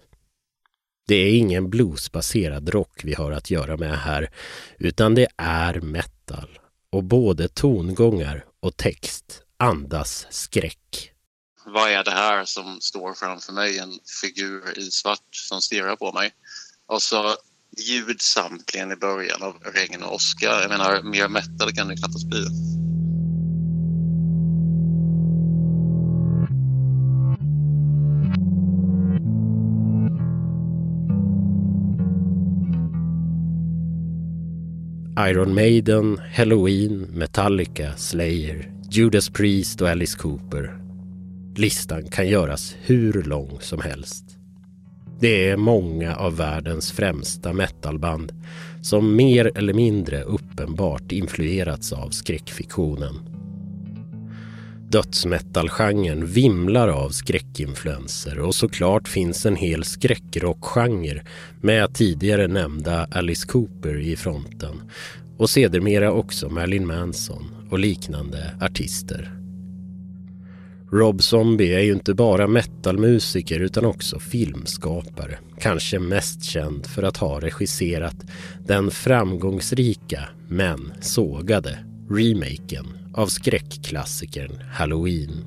Det 1.07 1.15
är 1.15 1.37
ingen 1.37 1.69
bluesbaserad 1.69 2.69
rock 2.69 3.01
vi 3.03 3.13
har 3.13 3.31
att 3.31 3.51
göra 3.51 3.77
med 3.77 3.97
här, 3.97 4.29
utan 4.77 5.15
det 5.15 5.27
är 5.37 5.81
metal. 5.81 6.59
Och 6.91 7.03
både 7.03 7.47
tongångar 7.47 8.45
och 8.59 8.77
text 8.77 9.43
andas 9.57 10.27
skräck. 10.29 11.12
Vad 11.73 11.91
är 11.91 12.03
det 12.03 12.11
här 12.11 12.45
som 12.45 12.81
står 12.81 13.13
framför 13.13 13.53
mig? 13.53 13.79
En 13.79 13.99
figur 14.21 14.79
i 14.79 14.91
svart 14.91 15.19
som 15.31 15.61
stirrar 15.61 15.95
på 15.95 16.11
mig. 16.11 16.31
Och 16.87 17.01
så 17.01 17.35
ljudsamplingen 17.77 18.91
i 18.91 18.95
början 18.95 19.43
av 19.43 19.55
Regn 19.73 20.03
och 20.03 20.13
åska. 20.13 20.45
Jag 20.45 20.69
menar, 20.69 21.01
mer 21.01 21.27
metal 21.27 21.71
kan 21.73 21.87
det 21.87 21.95
knappast 21.95 22.29
bli. 22.29 22.45
Iron 35.29 35.53
Maiden, 35.53 36.21
Halloween, 36.35 37.01
Metallica, 37.01 37.97
Slayer, 37.97 38.71
Judas 38.91 39.29
Priest 39.29 39.81
och 39.81 39.89
Alice 39.89 40.17
Cooper. 40.17 40.82
Listan 41.55 42.07
kan 42.07 42.27
göras 42.27 42.75
hur 42.81 43.23
lång 43.23 43.57
som 43.61 43.81
helst. 43.81 44.37
Det 45.19 45.49
är 45.49 45.57
många 45.57 46.15
av 46.15 46.37
världens 46.37 46.91
främsta 46.91 47.53
metalband 47.53 48.31
som 48.81 49.15
mer 49.15 49.57
eller 49.57 49.73
mindre 49.73 50.23
uppenbart 50.23 51.11
influerats 51.11 51.93
av 51.93 52.09
skräckfiktionen. 52.09 53.15
Dödsmetallgenren 54.89 56.25
vimlar 56.25 56.87
av 56.87 57.09
skräckinfluenser 57.09 58.39
och 58.39 58.55
såklart 58.55 59.07
finns 59.07 59.45
en 59.45 59.55
hel 59.55 59.83
skräckrockgenre 59.83 61.23
med 61.61 61.93
tidigare 61.93 62.47
nämnda 62.47 63.07
Alice 63.11 63.47
Cooper 63.47 63.99
i 63.99 64.15
fronten 64.15 64.81
och 65.37 65.49
sedermera 65.49 66.11
också 66.11 66.49
Marilyn 66.49 66.87
Manson 66.87 67.67
och 67.69 67.79
liknande 67.79 68.57
artister. 68.61 69.42
Rob 70.93 71.21
Zombie 71.21 71.73
är 71.73 71.79
ju 71.79 71.93
inte 71.93 72.13
bara 72.13 72.47
metalmusiker 72.47 73.59
utan 73.59 73.85
också 73.85 74.19
filmskapare. 74.19 75.37
Kanske 75.59 75.99
mest 75.99 76.43
känd 76.43 76.85
för 76.85 77.03
att 77.03 77.17
ha 77.17 77.39
regisserat 77.39 78.15
den 78.65 78.91
framgångsrika 78.91 80.29
men 80.47 80.93
sågade 81.01 81.79
remaken 82.09 82.85
av 83.13 83.27
skräckklassikern 83.27 84.61
Halloween. 84.71 85.45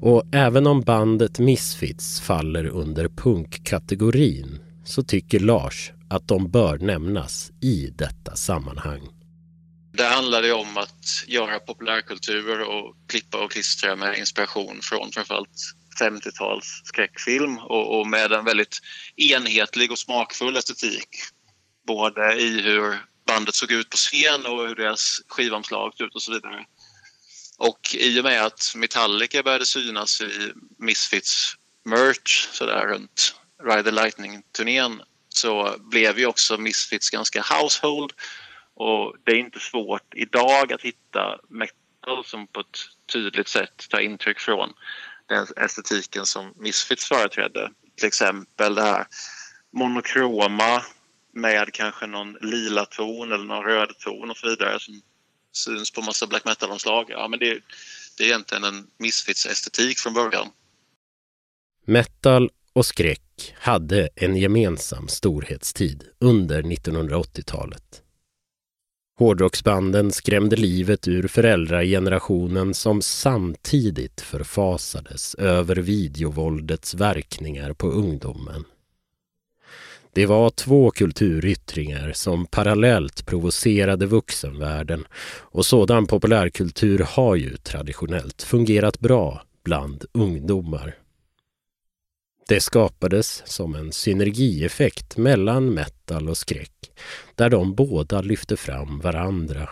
Och 0.00 0.22
även 0.32 0.66
om 0.66 0.80
bandet 0.80 1.38
Misfits 1.38 2.20
faller 2.20 2.66
under 2.66 3.08
punkkategorin 3.08 4.58
så 4.84 5.02
tycker 5.02 5.40
Lars 5.40 5.92
att 6.08 6.28
de 6.28 6.50
bör 6.50 6.78
nämnas 6.78 7.52
i 7.60 7.92
detta 7.96 8.36
sammanhang. 8.36 9.13
Det 9.96 10.04
handlade 10.04 10.52
om 10.52 10.76
att 10.76 11.24
göra 11.26 11.58
populärkultur 11.58 12.60
och 12.60 12.96
klippa 13.08 13.44
och 13.44 13.52
klistra 13.52 13.96
med 13.96 14.18
inspiration 14.18 14.80
från 14.82 15.12
framförallt 15.12 15.74
50-tals 16.00 16.66
skräckfilm 16.84 17.58
och, 17.58 17.98
och, 17.98 18.06
med 18.06 18.32
en 18.32 18.44
väldigt 18.44 18.78
enhetlig 19.16 19.92
och 19.92 19.98
smakfull 19.98 20.56
estetik. 20.56 21.08
Både 21.86 22.34
i 22.40 22.60
hur 22.60 22.98
bandet 23.26 23.54
såg 23.54 23.72
ut 23.72 23.90
på 23.90 23.96
scen 23.96 24.46
och 24.46 24.68
hur 24.68 24.74
deras 24.74 25.20
skivomslag 25.28 25.92
såg 25.96 26.06
ut 26.06 26.14
och 26.14 26.22
så 26.22 26.32
vidare. 26.32 26.64
Och 27.58 27.94
i 27.94 28.20
och 28.20 28.24
med 28.24 28.44
att 28.44 28.72
Metallica 28.76 29.42
började 29.42 29.66
synas 29.66 30.20
i 30.20 30.52
Misfits 30.78 31.54
merch 31.84 32.48
sådär 32.52 32.86
runt 32.86 33.34
Ride 33.62 33.82
the 33.82 33.90
Lightning-turnén 33.90 35.02
så 35.28 35.76
blev 35.78 36.18
ju 36.18 36.26
också 36.26 36.56
Misfits 36.56 37.10
ganska 37.10 37.42
household 37.42 38.12
och 38.74 39.16
det 39.24 39.32
är 39.32 39.36
inte 39.36 39.60
svårt 39.60 40.14
idag 40.14 40.72
att 40.72 40.82
hitta 40.82 41.40
metal 41.48 42.24
som 42.24 42.46
på 42.46 42.60
ett 42.60 42.78
tydligt 43.12 43.48
sätt 43.48 43.88
tar 43.90 44.00
intryck 44.00 44.38
från 44.38 44.72
den 45.28 45.46
estetiken 45.56 46.26
som 46.26 46.54
Misfits 46.56 47.08
företrädde. 47.08 47.70
Till 47.96 48.06
exempel 48.06 48.74
det 48.74 48.82
här 48.82 49.06
monokroma 49.72 50.82
med 51.32 51.72
kanske 51.72 52.06
någon 52.06 52.36
lila 52.40 52.84
ton 52.84 53.32
eller 53.32 53.44
någon 53.44 53.64
röd 53.64 53.98
ton 53.98 54.30
och 54.30 54.36
så 54.36 54.48
vidare 54.48 54.80
som 54.80 55.02
syns 55.52 55.90
på 55.90 56.02
massa 56.02 56.26
black 56.26 56.44
metal-omslag. 56.44 57.06
Ja, 57.08 57.28
men 57.28 57.38
det, 57.38 57.60
det 58.18 58.24
är 58.24 58.28
egentligen 58.28 58.64
en 58.64 58.86
Misfits-estetik 58.98 59.98
från 59.98 60.14
början. 60.14 60.48
Metal 61.86 62.50
och 62.72 62.86
skräck 62.86 63.54
hade 63.58 64.08
en 64.16 64.36
gemensam 64.36 65.08
storhetstid 65.08 66.04
under 66.20 66.62
1980-talet. 66.62 68.03
Hårdrocksbanden 69.18 70.12
skrämde 70.12 70.56
livet 70.56 71.08
ur 71.08 71.28
föräldragenerationen 71.28 72.74
som 72.74 73.02
samtidigt 73.02 74.20
förfasades 74.20 75.34
över 75.34 75.76
videovåldets 75.76 76.94
verkningar 76.94 77.72
på 77.72 77.88
ungdomen. 77.88 78.64
Det 80.12 80.26
var 80.26 80.50
två 80.50 80.90
kulturyttringar 80.90 82.12
som 82.14 82.46
parallellt 82.46 83.26
provocerade 83.26 84.06
vuxenvärlden 84.06 85.04
och 85.40 85.66
sådan 85.66 86.06
populärkultur 86.06 87.06
har 87.08 87.36
ju 87.36 87.56
traditionellt 87.56 88.42
fungerat 88.42 89.00
bra 89.00 89.42
bland 89.64 90.04
ungdomar. 90.12 91.03
Det 92.48 92.60
skapades 92.60 93.42
som 93.46 93.74
en 93.74 93.92
synergieffekt 93.92 95.16
mellan 95.16 95.74
metal 95.74 96.28
och 96.28 96.36
skräck 96.36 96.90
där 97.34 97.50
de 97.50 97.74
båda 97.74 98.20
lyfte 98.20 98.56
fram 98.56 99.00
varandra. 99.00 99.68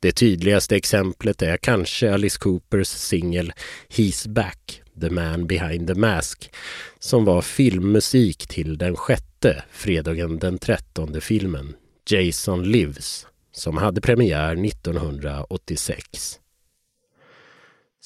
Det 0.00 0.12
tydligaste 0.12 0.76
exemplet 0.76 1.42
är 1.42 1.56
kanske 1.56 2.14
Alice 2.14 2.38
Coopers 2.38 2.88
singel 2.88 3.52
He's 3.88 4.28
Back, 4.28 4.82
The 5.00 5.10
Man 5.10 5.46
Behind 5.46 5.86
the 5.86 5.94
Mask 5.94 6.50
som 6.98 7.24
var 7.24 7.42
filmmusik 7.42 8.46
till 8.46 8.78
den 8.78 8.96
sjätte, 8.96 9.64
fredagen 9.70 10.38
den 10.38 10.58
trettonde 10.58 11.20
filmen 11.20 11.74
Jason 12.10 12.62
Lives 12.62 13.26
som 13.52 13.76
hade 13.76 14.00
premiär 14.00 14.66
1986. 14.66 16.40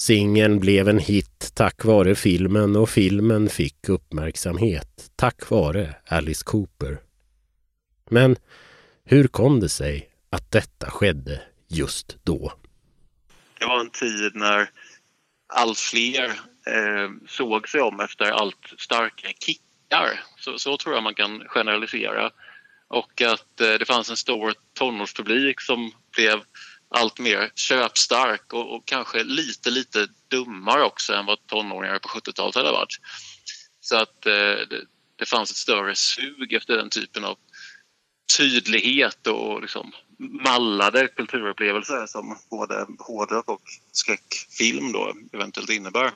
Singeln 0.00 0.60
blev 0.60 0.88
en 0.88 0.98
hit 0.98 1.52
tack 1.54 1.84
vare 1.84 2.14
filmen 2.14 2.76
och 2.76 2.90
filmen 2.90 3.48
fick 3.48 3.88
uppmärksamhet 3.88 5.10
tack 5.16 5.50
vare 5.50 5.94
Alice 6.06 6.44
Cooper. 6.44 6.98
Men 8.10 8.36
hur 9.04 9.28
kom 9.28 9.60
det 9.60 9.68
sig 9.68 10.10
att 10.30 10.50
detta 10.50 10.90
skedde 10.90 11.42
just 11.68 12.16
då? 12.24 12.52
Det 13.58 13.66
var 13.66 13.80
en 13.80 13.90
tid 13.90 14.30
när 14.34 14.70
allt 15.46 15.78
fler 15.78 16.24
eh, 16.66 17.10
såg 17.28 17.68
sig 17.68 17.80
om 17.80 18.00
efter 18.00 18.24
allt 18.24 18.74
starkare 18.78 19.32
kickar. 19.38 20.20
Så, 20.36 20.58
så 20.58 20.76
tror 20.76 20.94
jag 20.94 21.02
man 21.02 21.14
kan 21.14 21.44
generalisera. 21.48 22.30
Och 22.88 23.22
att 23.22 23.60
eh, 23.60 23.72
det 23.78 23.86
fanns 23.86 24.10
en 24.10 24.16
stor 24.16 24.54
tonårspublik 24.74 25.60
som 25.60 25.92
blev 26.16 26.42
allt 26.90 27.18
mer 27.18 27.52
köpstark 27.54 28.52
och, 28.52 28.74
och, 28.74 28.84
kanske 28.84 29.24
lite, 29.24 29.70
lite 29.70 30.08
dummare 30.28 30.84
också 30.84 31.12
än 31.12 31.26
vad 31.26 31.46
tonåringar 31.46 31.98
på 31.98 32.08
70-talet 32.08 32.54
hade 32.54 32.72
varit. 32.72 33.00
Så 33.80 33.96
att 33.96 34.26
eh, 34.26 34.32
det, 34.32 34.84
det, 35.16 35.26
fanns 35.26 35.50
ett 35.50 35.56
större 35.56 35.94
sug 35.94 36.52
efter 36.52 36.76
den 36.76 36.90
typen 36.90 37.24
av 37.24 37.36
tydlighet 38.38 39.26
och 39.26 39.62
liksom 39.62 39.92
mallade 40.44 41.08
kulturupplevelser 41.08 42.06
som 42.06 42.38
både 42.50 42.86
hårdrock 42.98 43.48
och 43.48 43.62
skräckfilm 43.92 44.92
då 44.92 45.14
eventuellt 45.32 45.70
innebär. 45.70 46.12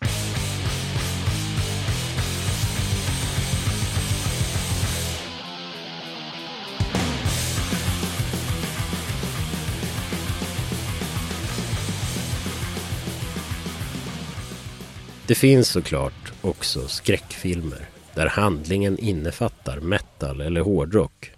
Det 15.33 15.37
finns 15.37 15.69
såklart 15.69 16.33
också 16.41 16.89
skräckfilmer 16.89 17.89
där 18.15 18.27
handlingen 18.27 18.99
innefattar 18.99 19.81
metal 19.81 20.41
eller 20.41 20.61
hårdrock. 20.61 21.31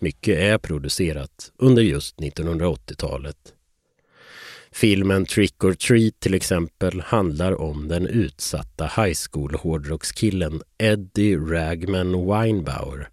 Mycket 0.00 0.38
är 0.38 0.58
producerat 0.58 1.52
under 1.56 1.82
just 1.82 2.16
1980-talet. 2.16 3.36
Filmen 4.72 5.26
Trick 5.26 5.64
or 5.64 5.72
Treat 5.72 6.20
till 6.20 6.34
exempel 6.34 7.00
handlar 7.00 7.60
om 7.60 7.88
den 7.88 8.06
utsatta 8.06 8.84
high 8.84 9.16
school 9.30 9.54
hårdrockskillen 9.54 10.62
Eddie 10.78 11.36
Ragman 11.36 12.26
Weinbauer. 12.26 13.08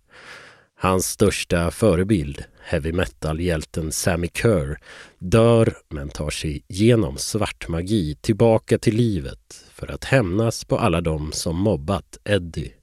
Hans 0.80 1.08
största 1.08 1.72
förebild, 1.72 2.44
heavy 2.64 2.92
metal-hjälten 2.92 3.92
Sammy 3.92 4.30
Kerr, 4.34 4.78
dör 5.20 5.78
men 5.90 6.10
tar 6.10 6.30
sig 6.30 6.64
genom 6.68 7.18
svart 7.18 7.68
magi 7.68 8.16
tillbaka 8.22 8.78
till 8.78 8.96
livet 8.96 9.65
för 9.86 9.94
att 9.94 10.04
hämnas 10.04 10.66
på 10.66 10.78
alla 10.78 11.02
de 11.02 11.32
som 11.32 11.56
mobbat 11.56 12.18
Eddie. 12.24 12.74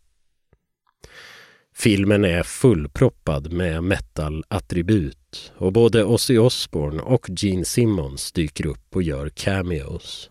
Filmen 1.75 2.25
är 2.25 2.43
fullproppad 2.43 3.53
med 3.53 3.85
metal-attribut 3.85 5.53
och 5.57 5.73
både 5.73 6.05
Ozzy 6.05 6.39
Osbourne 6.39 7.03
och 7.03 7.27
Gene 7.37 7.65
Simmons 7.65 8.33
dyker 8.33 8.67
upp 8.67 8.97
och 8.97 9.03
gör 9.03 9.29
cameos. 9.29 10.31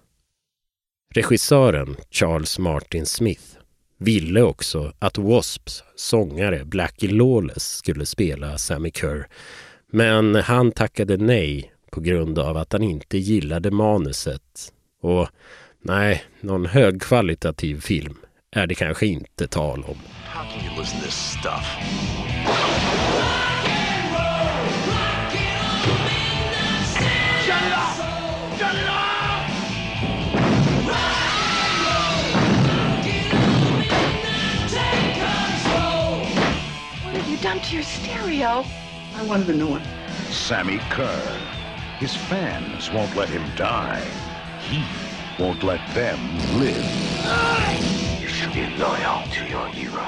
Regissören 1.14 1.96
Charles 2.10 2.60
Martin 2.60 3.06
Smith 3.06 3.58
ville 3.98 4.42
också 4.42 4.94
att 5.00 5.16
W.A.S.P.s 5.18 5.84
sångare 5.96 6.66
Blackie 6.66 7.12
Lawless 7.12 7.68
skulle 7.68 8.06
spela 8.06 8.58
Sammy 8.58 8.92
Kerr. 8.92 9.28
Men 9.92 10.36
han 10.36 10.72
tackade 10.72 11.18
nej 11.18 11.74
på 11.92 12.02
grund 12.02 12.40
av 12.40 12.58
att 12.58 12.74
han 12.74 12.84
inte 12.84 13.18
gillade 13.18 13.72
manuset. 13.72 14.74
Och 15.02 15.28
nej, 15.82 16.24
någon 16.40 16.66
högkvalitativ 16.66 17.82
film 17.82 18.18
är 18.56 18.68
det 18.68 18.76
kanske 18.76 19.06
inte 19.06 19.48
tal 19.48 19.84
om. 19.84 19.98
Done 37.42 37.60
to 37.60 37.74
your 37.74 37.84
stereo? 37.84 38.64
I 39.16 39.28
wanted 39.28 39.50
a 39.50 39.58
new 39.58 39.68
one. 39.68 39.82
Sammy 40.30 40.78
Kerr. 40.78 41.38
His 42.00 42.16
fans 42.16 42.90
won't 42.92 43.16
let 43.16 43.30
him 43.30 43.42
die. 43.58 44.04
He 44.70 44.84
won't 45.40 45.64
let 45.64 45.82
them 45.94 46.20
live. 46.60 46.86
You 48.22 48.28
should 48.28 48.54
be 48.54 48.66
loyal 48.80 49.24
to 49.34 49.42
your 49.52 49.68
hero. 49.68 50.06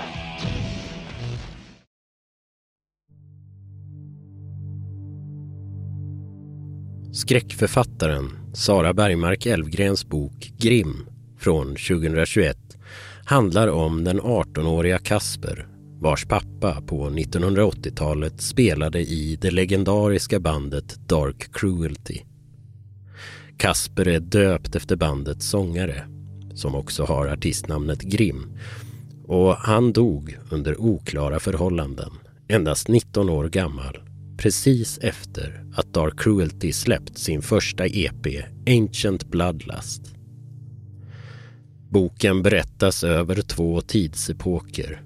Skräckförfattaren 7.13 8.29
Sara 8.53 8.93
Bergmark 8.93 9.45
Elvgrens 9.45 10.05
bok 10.05 10.51
Grim 10.57 11.05
från 11.39 11.67
2021 11.67 12.57
handlar 13.25 13.67
om 13.67 14.03
den 14.03 14.21
18-åriga 14.21 14.97
Kasper 14.97 15.67
vars 15.99 16.25
pappa 16.25 16.81
på 16.81 17.09
1980-talet 17.09 18.41
spelade 18.41 18.99
i 18.99 19.37
det 19.41 19.51
legendariska 19.51 20.39
bandet 20.39 21.09
Dark 21.09 21.53
Cruelty. 21.53 22.21
Kasper 23.57 24.07
är 24.07 24.19
döpt 24.19 24.75
efter 24.75 24.95
bandets 24.95 25.49
sångare, 25.49 26.03
som 26.53 26.75
också 26.75 27.03
har 27.03 27.27
artistnamnet 27.27 28.01
Grim. 28.01 28.57
Och 29.25 29.55
han 29.55 29.93
dog 29.93 30.37
under 30.49 30.81
oklara 30.81 31.39
förhållanden, 31.39 32.11
endast 32.47 32.87
19 32.87 33.29
år 33.29 33.49
gammal, 33.49 33.97
precis 34.37 34.97
efter 34.97 35.65
att 35.75 35.93
Dark 35.93 36.19
Cruelty 36.19 36.73
släppt 36.73 37.17
sin 37.17 37.41
första 37.41 37.85
EP, 37.85 38.27
Ancient 38.67 39.27
Bloodlust. 39.27 40.01
Boken 41.89 42.43
berättas 42.43 43.03
över 43.03 43.41
två 43.41 43.81
tidsepoker 43.81 45.01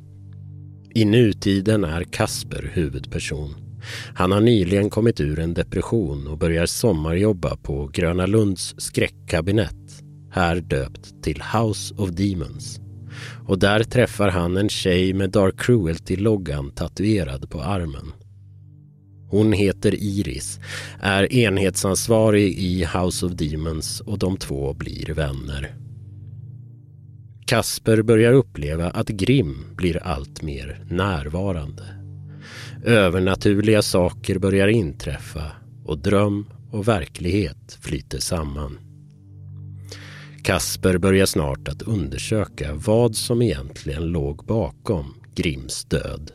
i 0.97 1.05
nutiden 1.05 1.83
är 1.83 2.03
Kasper 2.03 2.71
huvudperson. 2.73 3.66
Han 4.13 4.31
har 4.31 4.41
nyligen 4.41 4.89
kommit 4.89 5.19
ur 5.19 5.39
en 5.39 5.53
depression 5.53 6.27
och 6.27 6.37
börjar 6.37 6.65
sommarjobba 6.65 7.55
på 7.55 7.89
Gröna 7.93 8.25
Lunds 8.25 8.75
skräckkabinett, 8.77 10.03
här 10.31 10.55
döpt 10.55 11.23
till 11.23 11.43
House 11.53 11.93
of 11.97 12.09
Demons. 12.09 12.79
Och 13.47 13.59
där 13.59 13.83
träffar 13.83 14.29
han 14.29 14.57
en 14.57 14.69
tjej 14.69 15.13
med 15.13 15.29
Dark 15.29 15.55
Cruelty-loggan 15.61 16.71
tatuerad 16.71 17.49
på 17.49 17.61
armen. 17.61 18.11
Hon 19.29 19.53
heter 19.53 19.95
Iris, 19.95 20.59
är 20.99 21.33
enhetsansvarig 21.33 22.57
i 22.57 22.85
House 22.85 23.25
of 23.25 23.31
Demons 23.31 24.01
och 24.01 24.19
de 24.19 24.37
två 24.37 24.73
blir 24.73 25.13
vänner. 25.13 25.75
Kasper 27.45 28.01
börjar 28.01 28.33
uppleva 28.33 28.89
att 28.89 29.07
Grim 29.07 29.65
blir 29.75 30.03
allt 30.03 30.41
mer 30.41 30.83
närvarande. 30.89 31.96
Övernaturliga 32.83 33.81
saker 33.81 34.39
börjar 34.39 34.67
inträffa 34.67 35.51
och 35.85 35.97
dröm 35.97 36.45
och 36.71 36.87
verklighet 36.87 37.77
flyter 37.81 38.19
samman. 38.19 38.79
Kasper 40.43 40.97
börjar 40.97 41.25
snart 41.25 41.67
att 41.67 41.81
undersöka 41.81 42.73
vad 42.73 43.15
som 43.15 43.41
egentligen 43.41 44.03
låg 44.03 44.45
bakom 44.45 45.13
Grims 45.35 45.85
död. 45.85 46.31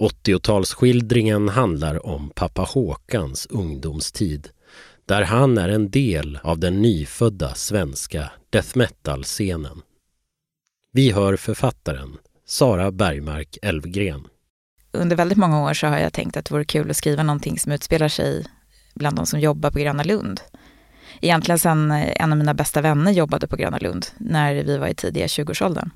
80-talsskildringen 0.00 1.50
handlar 1.50 2.06
om 2.06 2.30
pappa 2.34 2.62
Håkans 2.62 3.46
ungdomstid 3.50 4.48
där 5.06 5.22
han 5.22 5.58
är 5.58 5.68
en 5.68 5.90
del 5.90 6.38
av 6.42 6.58
den 6.58 6.82
nyfödda 6.82 7.54
svenska 7.54 8.32
death 8.50 8.78
metal-scenen. 8.78 9.82
Vi 10.92 11.10
hör 11.10 11.36
författaren 11.36 12.18
Sara 12.50 12.90
Bergmark 12.90 13.58
Elvgren. 13.62 14.26
Under 14.92 15.16
väldigt 15.16 15.38
många 15.38 15.62
år 15.62 15.74
så 15.74 15.86
har 15.86 15.98
jag 15.98 16.12
tänkt 16.12 16.36
att 16.36 16.44
det 16.44 16.54
vore 16.54 16.64
kul 16.64 16.90
att 16.90 16.96
skriva 16.96 17.22
någonting 17.22 17.58
som 17.58 17.72
utspelar 17.72 18.08
sig 18.08 18.46
bland 18.94 19.16
de 19.16 19.26
som 19.26 19.40
jobbar 19.40 19.70
på 19.70 19.78
Gröna 19.78 20.02
Lund. 20.02 20.40
Egentligen 21.20 21.58
sen 21.58 21.90
eh, 21.90 22.22
en 22.22 22.32
av 22.32 22.38
mina 22.38 22.54
bästa 22.54 22.80
vänner 22.80 23.12
jobbade 23.12 23.46
på 23.46 23.56
Gröna 23.56 23.78
Lund 23.78 24.06
när 24.16 24.54
vi 24.54 24.78
var 24.78 24.86
i 24.86 24.94
tidiga 24.94 25.26
20-årsåldern. 25.26 25.90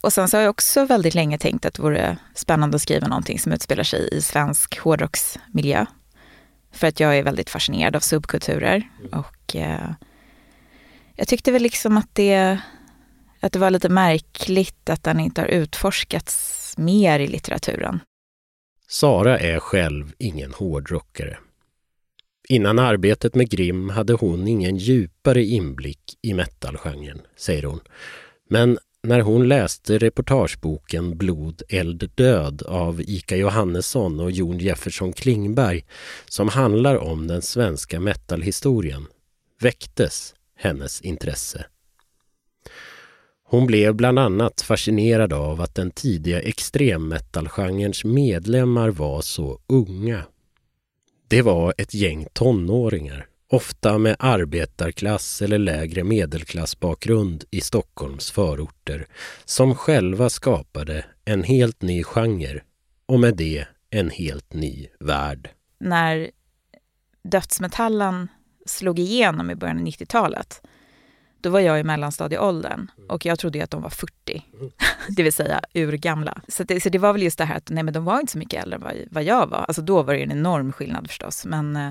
Och 0.00 0.12
sen 0.12 0.28
så 0.28 0.36
har 0.36 0.42
jag 0.42 0.50
också 0.50 0.84
väldigt 0.84 1.14
länge 1.14 1.38
tänkt 1.38 1.66
att 1.66 1.74
det 1.74 1.82
vore 1.82 2.16
spännande 2.34 2.74
att 2.74 2.82
skriva 2.82 3.06
någonting 3.06 3.38
som 3.38 3.52
utspelar 3.52 3.84
sig 3.84 4.08
i 4.12 4.22
svensk 4.22 4.78
hårdrocksmiljö. 4.78 5.86
För 6.72 6.86
att 6.86 7.00
jag 7.00 7.18
är 7.18 7.22
väldigt 7.22 7.50
fascinerad 7.50 7.96
av 7.96 8.00
subkulturer. 8.00 8.90
Och 9.12 9.56
eh, 9.56 9.90
jag 11.14 11.28
tyckte 11.28 11.52
väl 11.52 11.62
liksom 11.62 11.96
att 11.96 12.14
det, 12.14 12.60
att 13.46 13.52
det 13.52 13.58
var 13.58 13.70
lite 13.70 13.88
märkligt 13.88 14.90
att 14.90 15.02
den 15.02 15.20
inte 15.20 15.40
har 15.40 15.48
utforskats 15.48 16.74
mer 16.76 17.20
i 17.20 17.26
litteraturen. 17.26 18.00
Sara 18.88 19.38
är 19.38 19.58
själv 19.58 20.12
ingen 20.18 20.52
hårdrockare. 20.52 21.38
Innan 22.48 22.78
arbetet 22.78 23.34
med 23.34 23.50
Grim 23.50 23.88
hade 23.90 24.12
hon 24.12 24.48
ingen 24.48 24.76
djupare 24.76 25.44
inblick 25.44 26.18
i 26.22 26.34
metalgenren, 26.34 27.20
säger 27.36 27.62
hon. 27.62 27.80
Men 28.48 28.78
när 29.02 29.20
hon 29.20 29.48
läste 29.48 29.98
reportageboken 29.98 31.18
Blod, 31.18 31.62
eld, 31.68 32.10
död 32.14 32.62
av 32.62 33.00
Ika 33.00 33.36
Johannesson 33.36 34.20
och 34.20 34.30
Jon 34.30 34.58
Jefferson 34.58 35.12
Klingberg 35.12 35.84
som 36.28 36.48
handlar 36.48 36.96
om 36.96 37.26
den 37.26 37.42
svenska 37.42 38.00
metalhistorien 38.00 39.06
väcktes 39.60 40.34
hennes 40.56 41.00
intresse. 41.00 41.66
Hon 43.48 43.66
blev 43.66 43.94
bland 43.94 44.18
annat 44.18 44.60
fascinerad 44.60 45.32
av 45.32 45.60
att 45.60 45.74
den 45.74 45.90
tidiga 45.90 46.40
extremmetalgenrens 46.40 48.04
medlemmar 48.04 48.88
var 48.88 49.20
så 49.20 49.60
unga. 49.66 50.24
Det 51.28 51.42
var 51.42 51.74
ett 51.78 51.94
gäng 51.94 52.26
tonåringar 52.32 53.26
ofta 53.50 53.98
med 53.98 54.16
arbetarklass 54.18 55.42
eller 55.42 55.58
lägre 55.58 56.04
medelklassbakgrund 56.04 57.44
i 57.50 57.60
Stockholms 57.60 58.30
förorter, 58.30 59.06
som 59.44 59.74
själva 59.74 60.30
skapade 60.30 61.04
en 61.24 61.42
helt 61.42 61.82
ny 61.82 62.04
genre 62.04 62.60
och 63.06 63.20
med 63.20 63.36
det 63.36 63.66
en 63.90 64.10
helt 64.10 64.54
ny 64.54 64.86
värld. 65.00 65.50
När 65.80 66.30
dödsmetallen 67.22 68.28
slog 68.66 68.98
igenom 68.98 69.50
i 69.50 69.54
början 69.54 69.78
av 69.78 69.84
90-talet, 69.86 70.62
då 71.46 71.50
var 71.50 71.60
jag 71.60 71.80
i 71.80 71.84
mellanstadieåldern 71.84 72.90
och 73.08 73.26
jag 73.26 73.38
trodde 73.38 73.64
att 73.64 73.70
de 73.70 73.82
var 73.82 73.90
40, 73.90 74.42
det 75.08 75.22
vill 75.22 75.32
säga 75.32 75.60
urgamla. 75.74 76.42
Så 76.48 76.64
det, 76.64 76.80
så 76.80 76.88
det 76.88 76.98
var 76.98 77.12
väl 77.12 77.22
just 77.22 77.38
det 77.38 77.44
här 77.44 77.56
att 77.56 77.70
nej, 77.70 77.82
men 77.82 77.94
de 77.94 78.04
var 78.04 78.20
inte 78.20 78.32
så 78.32 78.38
mycket 78.38 78.62
äldre 78.62 78.76
än 78.76 78.82
vad, 78.82 78.94
vad 79.10 79.24
jag 79.24 79.46
var. 79.46 79.58
Alltså 79.58 79.82
då 79.82 80.02
var 80.02 80.14
det 80.14 80.22
en 80.22 80.32
enorm 80.32 80.72
skillnad 80.72 81.08
förstås, 81.08 81.44
men 81.44 81.76
eh, 81.76 81.90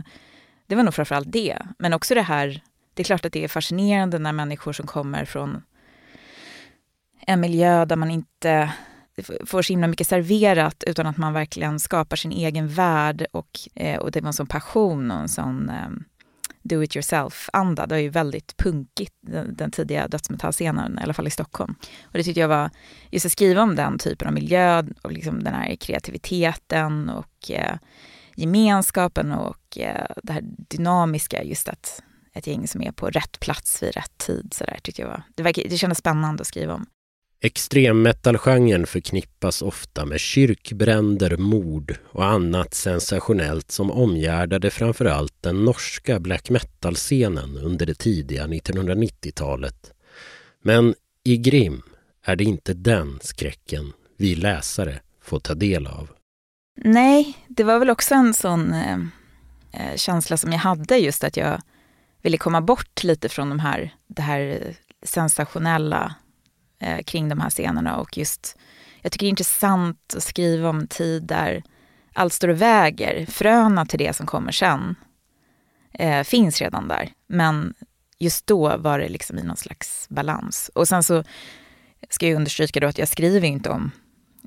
det 0.68 0.76
var 0.76 0.84
nog 0.84 0.94
framförallt 0.94 1.32
det. 1.32 1.58
Men 1.80 1.94
också 1.94 2.15
det 2.15 2.22
här, 2.22 2.62
det 2.94 3.02
är 3.02 3.04
klart 3.04 3.26
att 3.26 3.34
det 3.34 3.44
är 3.44 3.48
fascinerande 3.48 4.20
när 4.20 4.32
människor 4.32 4.74
som 4.74 4.88
kommer 4.88 5.26
från 5.26 5.62
en 7.28 7.39
miljö 7.39 7.86
där 7.86 7.96
man 7.96 8.12
inte 8.12 8.72
får 9.46 9.62
så 9.62 9.74
himla 9.74 9.88
mycket 9.88 10.08
serverat 10.08 10.84
utan 10.88 11.08
att 11.08 11.18
man 11.18 11.34
verkligen 11.34 11.80
skapar 11.80 12.15
sin 12.15 12.32
egen 12.32 12.68
värld 12.68 13.26
och, 13.32 13.60
eh, 13.76 14.00
och 14.00 14.12
det 14.12 14.22
var 14.22 14.28
en 14.28 14.34
sån 14.34 14.48
passion 14.48 15.12
och 15.12 15.20
en 15.20 15.30
sån 15.30 15.70
eh, 15.70 15.89
do 16.65 16.84
it 16.84 16.95
yourself-anda. 16.95 17.86
Det 17.86 17.95
var 17.95 17.99
ju 17.99 18.10
väldigt 18.10 18.58
punkigt, 18.58 19.13
den, 19.21 19.56
den 19.56 19.71
tidiga 19.71 20.08
dödsmetallscenen, 20.08 20.99
i 20.99 21.04
alla 21.04 21.13
fall 21.13 21.28
i 21.28 21.32
Stockholm. 21.32 21.75
Och 22.04 22.13
det 22.13 22.23
tyckte 22.23 22.39
jag 22.39 22.47
var, 22.47 22.69
just 23.12 23.25
att 23.25 23.32
skriva 23.32 23.62
om 23.62 23.75
den 23.75 23.97
typen 23.97 24.28
av 24.28 24.34
miljö 24.34 24.84
och 25.01 25.12
liksom 25.12 25.43
den 25.43 25.54
här 25.54 25.75
kreativiteten 25.75 27.10
och 27.10 27.51
eh, 27.51 27.78
gemenskapen 28.36 29.32
och 29.32 29.78
eh, 29.78 30.06
det 30.23 30.34
här 30.34 30.41
dynamiska, 30.43 31.43
just 31.43 31.69
att 31.69 32.04
ett 32.34 32.47
gäng 32.47 32.67
som 32.67 32.82
är 32.82 32.91
på 32.91 33.10
rätt 33.10 33.39
plats 33.39 33.84
vid 33.84 33.95
rätt 33.95 34.17
tid. 34.17 34.54
Så 34.54 34.63
där, 34.63 34.80
tyckte 34.84 35.01
jag 35.01 35.10
var, 35.10 35.23
det, 35.36 35.43
var, 35.43 35.69
det 35.69 35.78
kändes 35.78 35.97
spännande 35.97 36.41
att 36.41 36.47
skriva 36.47 36.73
om. 36.73 36.86
Extremmetalgenren 37.41 38.88
förknippas 38.88 39.62
ofta 39.62 40.06
med 40.06 40.19
kyrkbränder, 40.19 41.38
mord 41.38 41.98
och 42.12 42.26
annat 42.26 42.74
sensationellt 42.74 43.71
som 43.71 43.91
omgärdade 43.91 44.71
framförallt 44.71 45.34
den 45.41 45.65
norska 45.65 46.19
black 46.19 46.50
metal-scenen 46.50 47.58
under 47.58 47.86
det 47.86 47.93
tidiga 47.93 48.48
1990-talet. 48.48 49.93
Men 50.62 50.95
i 51.24 51.38
Grim 51.38 51.82
är 52.24 52.36
det 52.36 52.43
inte 52.43 52.74
den 52.74 53.19
skräcken 53.21 53.93
vi 54.17 54.36
läsare 54.36 55.00
får 55.21 55.39
ta 55.39 55.54
del 55.54 55.88
av. 55.88 56.10
Nej, 56.84 57.38
det 57.48 57.63
var 57.63 57.80
väl 57.80 57.89
också 57.89 58.15
en 58.15 58.34
sån 58.34 58.74
eh, 58.74 58.98
eh 59.71 59.95
känsla 59.95 60.38
som 60.38 60.52
jag 60.52 60.60
hade 60.60 60.98
just 60.98 61.24
att 61.24 61.38
jag 61.38 61.62
ville 62.21 62.38
komma 62.38 62.62
bort 62.62 63.04
lite 63.04 63.30
från 63.30 63.50
de 63.50 63.60
här, 63.60 63.93
det 64.08 64.21
här 64.21 64.41
eh, 64.41 64.76
sensationella 65.04 66.15
eh, 66.86 67.04
kring 67.04 67.30
de 67.30 67.39
här 67.39 67.50
scenerna 67.50 67.98
och 67.98 68.17
just, 68.17 68.58
jag 69.02 69.12
tycker 69.12 69.26
det 69.26 69.28
är 69.28 69.30
intressant 69.30 70.13
att 70.17 70.24
skriva 70.24 70.69
om 70.69 70.88
tid 70.88 71.24
där 71.24 71.63
allt 72.13 72.34
står 72.34 72.48
och 72.48 72.62
väger. 72.62 73.26
Fröna 73.26 73.86
till 73.86 74.00
det 74.00 74.15
som 74.15 74.26
kommer 74.26 74.52
sen 74.52 74.95
eh, 75.93 76.24
finns 76.24 76.62
redan 76.62 76.88
där, 76.88 77.10
men 77.28 77.74
just 78.19 78.48
då 78.48 78.78
var 78.78 79.00
det 79.00 79.10
liksom 79.10 79.38
i 79.38 79.43
någon 79.43 79.58
slags 79.58 80.10
balans. 80.10 80.71
Och 80.76 80.88
sen 80.88 81.04
så 81.04 81.24
ska 82.10 82.28
jag 82.28 82.36
understryka 82.36 82.80
då 82.80 82.88
att 82.88 82.98
jag 82.98 83.08
skriver 83.08 83.48
inte 83.48 83.69
om 83.69 83.91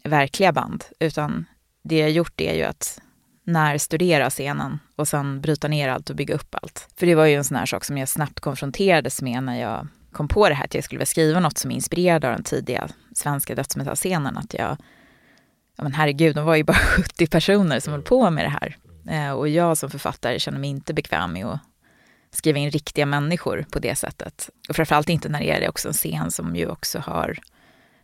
verkliga 0.05 0.53
band, 0.53 0.85
utan 0.99 1.45
det 1.83 1.99
jag 1.99 2.11
gjort 2.11 2.41
är 2.41 2.55
ju 2.55 2.63
att 2.63 3.01
när 3.45 3.79
studera 3.79 4.31
scenen 4.31 4.79
och 4.97 5.09
sen 5.09 5.41
bryta 5.41 5.69
ner 5.69 5.89
allt 5.89 6.11
och 6.11 6.17
bygga 6.17 6.35
upp 6.35 6.55
allt. 6.55 6.89
För 6.97 7.07
det 7.07 7.15
var 7.15 7.27
ju 7.27 7.35
en 7.35 7.45
sån 7.45 7.57
här 7.57 7.67
sak 7.67 7.85
som 7.85 7.99
jag 7.99 8.09
snabbt 8.09 8.41
konfronterades 8.41 9.23
med 9.23 9.43
när 9.43 9.61
jag 9.61 9.89
kom 10.19 10.29
på 10.29 10.49
det 10.49 10.55
här 10.55 10.65
att 10.65 10.75
jag 10.75 10.85
skulle 10.85 10.99
vilja 10.99 11.07
skriva 11.07 11.41
något 11.41 11.59
som 11.59 11.71
är 11.71 11.75
inspirerad 11.75 12.25
av 12.25 12.33
den 12.33 12.43
tidiga 12.43 12.89
svenska 13.15 13.55
dödsmetallscenen. 13.55 14.39
Att 14.39 14.55
jag, 14.55 14.77
ja 15.77 15.83
men 15.83 15.93
herregud, 15.93 16.35
de 16.35 16.45
var 16.45 16.57
ju 16.57 16.65
bara 16.65 16.77
70 16.97 17.27
personer 17.27 17.81
som 17.81 17.93
höll 17.93 18.03
på 18.03 18.31
med 18.31 18.45
det 18.45 18.49
här. 18.49 18.77
Eh, 19.09 19.33
och 19.33 19.49
jag 19.49 19.79
som 19.79 19.91
författare 19.91 20.39
känner 20.39 20.59
mig 20.59 20.71
inte 20.71 20.95
bekväm 20.95 21.33
med 21.33 21.47
att 21.47 21.61
skriva 22.31 22.59
in 22.59 22.71
riktiga 22.71 23.07
människor 23.07 23.67
på 23.71 23.79
det 23.79 23.95
sättet. 23.95 24.51
Och 24.69 24.77
framförallt 24.77 25.09
inte 25.09 25.29
när 25.29 25.41
det 25.41 25.51
är 25.65 25.69
också 25.69 25.89
en 25.89 25.95
scen 25.95 26.31
som 26.31 26.57
ju 26.57 26.67
också 26.67 26.99
har, 26.99 27.39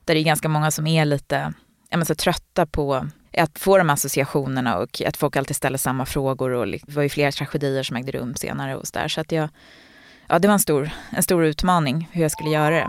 där 0.05 0.15
det 0.15 0.21
är 0.21 0.25
ganska 0.25 0.49
många 0.49 0.71
som 0.71 0.87
är 0.87 1.05
lite, 1.05 1.53
ja 1.89 1.97
men 1.97 2.07
så 2.07 2.15
trötta 2.15 2.67
på 2.67 3.09
att 3.33 3.59
få 3.59 3.79
de 3.79 3.91
associationerna 3.91 4.79
och 4.79 5.03
att 5.07 5.17
folk 5.17 5.37
alltid 5.37 5.57
ställer 5.57 5.79
samma 5.79 6.07
frågor 6.07 6.51
och 6.51 6.67
det 6.67 6.95
var 6.95 7.03
ju 7.03 7.09
flera 7.09 7.33
tragedier 7.33 7.83
som 7.83 7.97
ägde 7.97 8.13
rum 8.13 8.35
senare 8.35 8.77
och 8.77 8.87
så 8.87 8.99
där. 8.99 9.09
Så 9.09 9.21
att 9.21 9.33
jag, 9.33 9.49
ja 10.35 10.39
det 10.39 10.49
var 10.49 10.53
en 10.53 10.59
stor, 10.61 10.91
en 11.11 11.23
stor 11.23 11.45
utmaning 11.45 12.09
hur 12.13 12.23
jag 12.23 12.31
skulle 12.31 12.51
göra 12.51 12.71
det. 12.71 12.89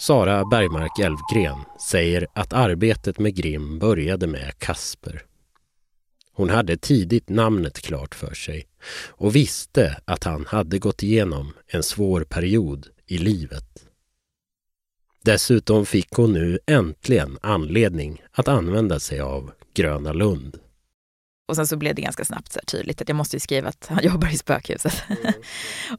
Sara 0.00 0.44
Bergmark 0.44 0.98
Elfgren 0.98 1.58
säger 1.90 2.26
att 2.32 2.52
arbetet 2.52 3.18
med 3.18 3.36
Grim 3.36 3.78
började 3.78 4.26
med 4.26 4.58
Kasper. 4.58 5.22
Hon 6.32 6.50
hade 6.50 6.76
tidigt 6.76 7.28
namnet 7.28 7.80
klart 7.80 8.14
för 8.14 8.34
sig 8.34 8.66
och 9.08 9.36
visste 9.36 10.00
att 10.04 10.24
han 10.24 10.46
hade 10.46 10.78
gått 10.78 11.02
igenom 11.02 11.52
en 11.66 11.82
svår 11.82 12.24
period 12.24 12.86
i 13.06 13.18
livet. 13.18 13.86
Dessutom 15.24 15.86
fick 15.86 16.10
hon 16.10 16.32
nu 16.32 16.58
äntligen 16.66 17.38
anledning 17.42 18.22
att 18.32 18.48
använda 18.48 19.00
sig 19.00 19.20
av 19.20 19.52
Gröna 19.74 20.12
Lund. 20.12 20.58
Och 21.50 21.56
sen 21.56 21.66
så 21.66 21.76
blev 21.76 21.94
det 21.94 22.02
ganska 22.02 22.24
snabbt 22.24 22.52
så 22.52 22.60
tydligt 22.66 23.02
att 23.02 23.08
jag 23.08 23.16
måste 23.16 23.40
skriva 23.40 23.68
att 23.68 23.86
han 23.88 23.98
jobbar 24.02 24.28
i 24.28 24.36
spökhuset. 24.36 25.04
Mm. 25.08 25.32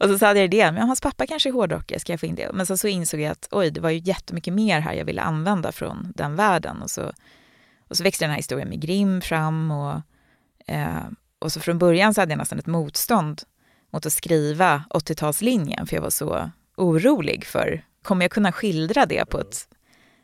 och 0.00 0.18
så 0.18 0.26
hade 0.26 0.38
jag 0.38 0.44
idén, 0.44 0.74
men 0.74 0.86
hans 0.86 1.00
pappa 1.00 1.26
kanske 1.26 1.48
är 1.48 1.52
hårdrockare, 1.52 2.00
ska 2.00 2.12
jag 2.12 2.20
få 2.20 2.26
in 2.26 2.34
det? 2.34 2.50
Men 2.52 2.66
sen 2.66 2.78
så 2.78 2.88
insåg 2.88 3.20
jag 3.20 3.30
att 3.30 3.48
oj, 3.50 3.70
det 3.70 3.80
var 3.80 3.90
ju 3.90 3.98
jättemycket 3.98 4.54
mer 4.54 4.80
här 4.80 4.94
jag 4.94 5.04
ville 5.04 5.22
använda 5.22 5.72
från 5.72 6.12
den 6.16 6.36
världen. 6.36 6.82
Och 6.82 6.90
så, 6.90 7.12
och 7.88 7.96
så 7.96 8.02
växte 8.02 8.24
den 8.24 8.30
här 8.30 8.36
historien 8.36 8.68
med 8.68 8.80
Grim 8.80 9.20
fram 9.20 9.70
och, 9.70 10.00
eh, 10.66 11.04
och 11.38 11.52
så 11.52 11.60
från 11.60 11.78
början 11.78 12.14
så 12.14 12.20
hade 12.20 12.32
jag 12.32 12.38
nästan 12.38 12.58
ett 12.58 12.66
motstånd 12.66 13.42
mot 13.92 14.06
att 14.06 14.12
skriva 14.12 14.84
80-talslinjen, 14.90 15.86
för 15.86 15.96
jag 15.96 16.02
var 16.02 16.10
så 16.10 16.50
orolig 16.76 17.44
för 17.44 17.84
kommer 18.02 18.24
jag 18.24 18.30
kunna 18.30 18.52
skildra 18.52 19.06
det 19.06 19.24
på 19.24 19.40
ett 19.40 19.68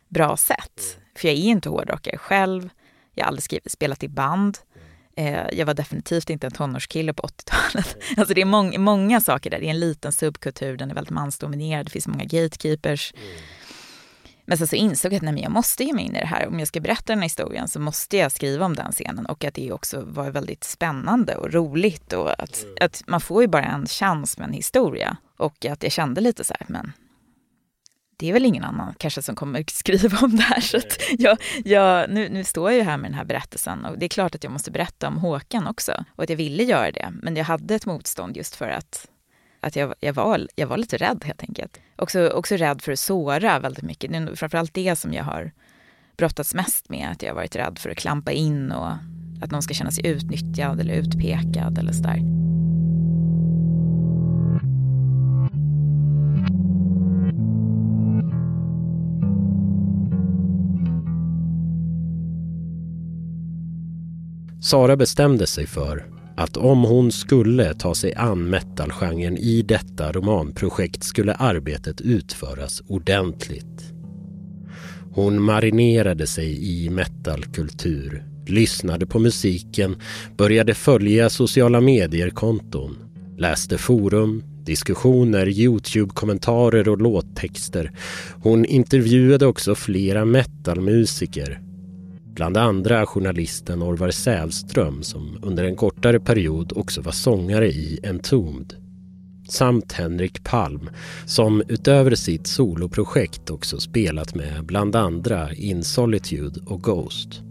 bra 0.08 0.36
sätt? 0.36 0.98
För 1.16 1.28
jag 1.28 1.36
är 1.36 1.40
inte 1.40 1.68
hårdrockare 1.68 2.18
själv. 2.18 2.68
Jag 3.14 3.24
har 3.24 3.28
aldrig 3.28 3.42
skrivit, 3.42 3.72
spelat 3.72 4.02
i 4.02 4.08
band. 4.08 4.58
Eh, 4.74 4.82
jag 5.52 5.66
var 5.66 5.74
definitivt 5.74 6.30
inte 6.30 6.46
en 6.46 6.52
tonårskille 6.52 7.12
på 7.12 7.22
80-talet. 7.22 7.96
Alltså 8.16 8.34
det 8.34 8.40
är 8.40 8.44
mång, 8.44 8.80
många 8.80 9.20
saker 9.20 9.50
där. 9.50 9.60
Det 9.60 9.66
är 9.66 9.70
en 9.70 9.80
liten 9.80 10.12
subkultur, 10.12 10.76
den 10.76 10.90
är 10.90 10.94
väldigt 10.94 11.14
mansdominerad, 11.14 11.86
det 11.86 11.90
finns 11.90 12.08
många 12.08 12.24
gatekeepers. 12.24 13.12
Men 14.48 14.58
sen 14.58 14.66
så 14.66 14.76
insåg 14.76 15.12
jag 15.12 15.16
att 15.16 15.22
nej, 15.22 15.32
men 15.32 15.42
jag 15.42 15.52
måste 15.52 15.84
ge 15.84 15.92
mig 15.92 16.04
in 16.04 16.16
i 16.16 16.20
det 16.20 16.26
här. 16.26 16.46
Om 16.46 16.58
jag 16.58 16.68
ska 16.68 16.80
berätta 16.80 17.12
den 17.12 17.18
här 17.18 17.24
historien 17.24 17.68
så 17.68 17.80
måste 17.80 18.16
jag 18.16 18.32
skriva 18.32 18.66
om 18.66 18.74
den 18.74 18.92
scenen 18.92 19.26
och 19.26 19.44
att 19.44 19.54
det 19.54 19.72
också 19.72 20.00
var 20.06 20.30
väldigt 20.30 20.64
spännande 20.64 21.36
och 21.36 21.52
roligt 21.52 22.12
och 22.12 22.42
att, 22.42 22.64
att 22.80 23.02
man 23.06 23.20
får 23.20 23.42
ju 23.42 23.48
bara 23.48 23.64
en 23.64 23.86
chans 23.86 24.38
med 24.38 24.48
en 24.48 24.52
historia. 24.52 25.16
Och 25.36 25.64
att 25.64 25.82
jag 25.82 25.92
kände 25.92 26.20
lite 26.20 26.44
så 26.44 26.54
här, 26.60 26.66
men 26.68 26.92
det 28.18 28.28
är 28.28 28.32
väl 28.32 28.46
ingen 28.46 28.64
annan 28.64 28.94
kanske 28.98 29.22
som 29.22 29.34
kommer 29.34 29.64
skriva 29.70 30.18
om 30.18 30.36
det 30.36 30.42
här. 30.42 30.60
Så 30.60 30.78
jag, 31.18 31.38
jag, 31.64 32.10
nu, 32.10 32.28
nu 32.28 32.44
står 32.44 32.70
jag 32.70 32.78
ju 32.78 32.84
här 32.84 32.96
med 32.96 33.10
den 33.10 33.18
här 33.18 33.24
berättelsen 33.24 33.84
och 33.84 33.98
det 33.98 34.06
är 34.06 34.08
klart 34.08 34.34
att 34.34 34.44
jag 34.44 34.52
måste 34.52 34.70
berätta 34.70 35.08
om 35.08 35.16
Håkan 35.16 35.66
också 35.66 36.04
och 36.16 36.22
att 36.22 36.30
jag 36.30 36.36
ville 36.36 36.62
göra 36.62 36.90
det. 36.90 37.12
Men 37.22 37.36
jag 37.36 37.44
hade 37.44 37.74
ett 37.74 37.86
motstånd 37.86 38.36
just 38.36 38.56
för 38.56 38.68
att, 38.68 39.08
att 39.60 39.76
jag, 39.76 39.94
jag, 40.00 40.12
var, 40.12 40.48
jag 40.54 40.66
var 40.66 40.76
lite 40.76 40.96
rädd 40.96 41.24
helt 41.24 41.42
enkelt. 41.42 41.80
Också, 41.96 42.28
också 42.28 42.56
rädd 42.56 42.82
för 42.82 42.92
att 42.92 42.98
såra 42.98 43.58
väldigt 43.58 43.84
mycket. 43.84 44.12
Det 44.12 44.18
är 44.18 44.34
framförallt 44.34 44.74
det 44.74 44.96
som 44.96 45.12
jag 45.12 45.24
har 45.24 45.52
brottats 46.16 46.54
mest 46.54 46.88
med, 46.88 47.08
att 47.10 47.22
jag 47.22 47.30
har 47.30 47.34
varit 47.34 47.56
rädd 47.56 47.78
för 47.78 47.90
att 47.90 47.98
klampa 47.98 48.32
in 48.32 48.72
och 48.72 48.92
att 49.42 49.50
någon 49.50 49.62
ska 49.62 49.74
känna 49.74 49.90
sig 49.90 50.06
utnyttjad 50.06 50.80
eller 50.80 50.94
utpekad 50.94 51.78
eller 51.78 51.92
sådär. 51.92 52.38
Sara 64.68 64.96
bestämde 64.96 65.46
sig 65.46 65.66
för 65.66 66.06
att 66.36 66.56
om 66.56 66.82
hon 66.84 67.12
skulle 67.12 67.74
ta 67.74 67.94
sig 67.94 68.14
an 68.14 68.50
metalgenren 68.50 69.38
i 69.38 69.62
detta 69.62 70.12
romanprojekt 70.12 71.02
skulle 71.04 71.34
arbetet 71.34 72.00
utföras 72.00 72.82
ordentligt. 72.88 73.92
Hon 75.12 75.42
marinerade 75.42 76.26
sig 76.26 76.84
i 76.84 76.90
metalkultur, 76.90 78.24
lyssnade 78.46 79.06
på 79.06 79.18
musiken, 79.18 79.96
började 80.36 80.74
följa 80.74 81.30
sociala 81.30 81.80
medier-konton, 81.80 82.96
läste 83.38 83.78
forum, 83.78 84.42
diskussioner, 84.64 85.46
Youtube-kommentarer 85.46 86.88
och 86.88 87.00
låttexter. 87.00 87.92
Hon 88.42 88.64
intervjuade 88.64 89.46
också 89.46 89.74
flera 89.74 90.24
metalmusiker 90.24 91.67
Bland 92.38 92.56
andra 92.56 93.06
journalisten 93.06 93.82
Orvar 93.82 94.10
Sävström 94.10 95.02
som 95.02 95.38
under 95.42 95.64
en 95.64 95.76
kortare 95.76 96.20
period 96.20 96.72
också 96.76 97.00
var 97.00 97.12
sångare 97.12 97.68
i 97.68 98.00
Entombed. 98.02 98.74
Samt 99.48 99.92
Henrik 99.92 100.44
Palm 100.44 100.90
som 101.26 101.62
utöver 101.68 102.14
sitt 102.14 102.46
soloprojekt 102.46 103.50
också 103.50 103.80
spelat 103.80 104.34
med 104.34 104.64
bland 104.64 104.96
andra 104.96 105.52
In 105.52 105.84
Solitude 105.84 106.60
och 106.66 106.82
Ghost. 106.82 107.42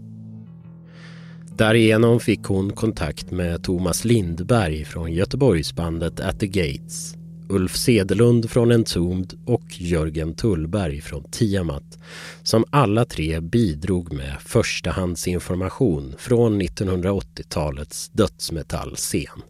Därigenom 1.56 2.20
fick 2.20 2.44
hon 2.44 2.72
kontakt 2.72 3.30
med 3.30 3.62
Thomas 3.62 4.04
Lindberg 4.04 4.84
från 4.84 5.12
Göteborgsbandet 5.12 6.20
At 6.20 6.40
the 6.40 6.46
Gates, 6.46 7.17
Ulf 7.48 7.76
Sedelund 7.76 8.50
från 8.50 8.72
Entombed 8.72 9.38
och 9.46 9.80
Jörgen 9.80 10.34
Tullberg 10.34 11.00
från 11.00 11.24
Tiamat 11.30 11.98
som 12.42 12.64
alla 12.70 13.04
tre 13.04 13.40
bidrog 13.40 14.12
med 14.12 14.36
förstahandsinformation 14.40 16.14
från 16.18 16.62
1980-talets 16.62 18.08
dödsmetallscen. 18.08 19.42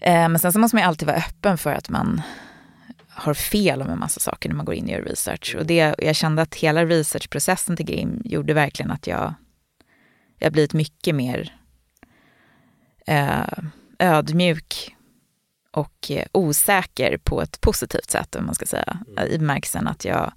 Eh, 0.00 0.28
men 0.28 0.38
sen 0.38 0.52
så 0.52 0.58
måste 0.58 0.76
man 0.76 0.82
ju 0.82 0.88
alltid 0.88 1.06
vara 1.06 1.16
öppen 1.16 1.58
för 1.58 1.72
att 1.72 1.88
man 1.88 2.22
har 3.08 3.34
fel 3.34 3.82
om 3.82 3.90
en 3.90 3.98
massa 3.98 4.20
saker 4.20 4.48
när 4.48 4.56
man 4.56 4.66
går 4.66 4.74
in 4.74 4.84
och 4.84 4.90
gör 4.90 5.02
research. 5.02 5.56
Och 5.58 5.66
det, 5.66 5.94
jag 5.98 6.16
kände 6.16 6.42
att 6.42 6.54
hela 6.54 6.84
researchprocessen 6.84 7.76
till 7.76 7.86
Grim 7.86 8.22
gjorde 8.24 8.54
verkligen 8.54 8.90
att 8.90 9.06
jag, 9.06 9.34
jag 10.38 10.52
blivit 10.52 10.72
mycket 10.72 11.14
mer 11.14 11.54
eh, 13.06 13.58
ödmjuk 13.98 14.93
och 15.74 16.10
eh, 16.10 16.24
osäker 16.32 17.16
på 17.16 17.42
ett 17.42 17.60
positivt 17.60 18.10
sätt, 18.10 18.36
om 18.36 18.46
man 18.46 18.54
ska 18.54 18.66
säga. 18.66 18.98
Mm. 19.08 19.32
I 19.32 19.38
bemärkelsen 19.38 19.86
att 19.86 20.04
jag, 20.04 20.32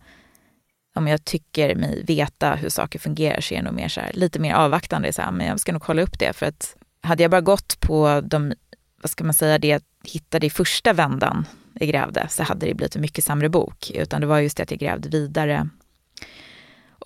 om 0.95 1.07
jag 1.07 1.25
tycker 1.25 1.75
mig 1.75 2.03
veta 2.03 2.55
hur 2.55 2.69
saker 2.69 2.99
fungerar 2.99 3.41
så 3.41 3.53
är 3.53 3.57
jag 3.57 3.65
nog 3.65 3.73
mer 3.73 3.87
så 3.87 4.01
här, 4.01 4.11
lite 4.13 4.39
mer 4.39 4.53
avvaktande. 4.53 5.13
Så 5.13 5.21
här, 5.21 5.31
men 5.31 5.47
jag 5.47 5.59
ska 5.59 5.71
nog 5.71 5.81
kolla 5.81 6.01
upp 6.01 6.19
det. 6.19 6.33
För 6.33 6.45
att 6.45 6.75
hade 7.01 7.23
jag 7.23 7.31
bara 7.31 7.41
gått 7.41 7.79
på 7.79 8.21
de, 8.23 8.53
vad 9.01 9.09
ska 9.09 9.23
man 9.23 9.33
säga, 9.33 9.57
det 9.57 9.67
jag 9.67 9.81
hittade 10.03 10.45
i 10.45 10.49
första 10.49 10.93
vändan 10.93 11.45
jag 11.73 11.89
grävde 11.89 12.27
så 12.29 12.43
hade 12.43 12.65
det 12.65 12.73
blivit 12.73 12.95
en 12.95 13.01
mycket 13.01 13.23
sämre 13.23 13.49
bok. 13.49 13.91
Utan 13.93 14.21
det 14.21 14.27
var 14.27 14.39
just 14.39 14.57
det 14.57 14.63
att 14.63 14.71
jag 14.71 14.79
grävde 14.79 15.09
vidare. 15.09 15.69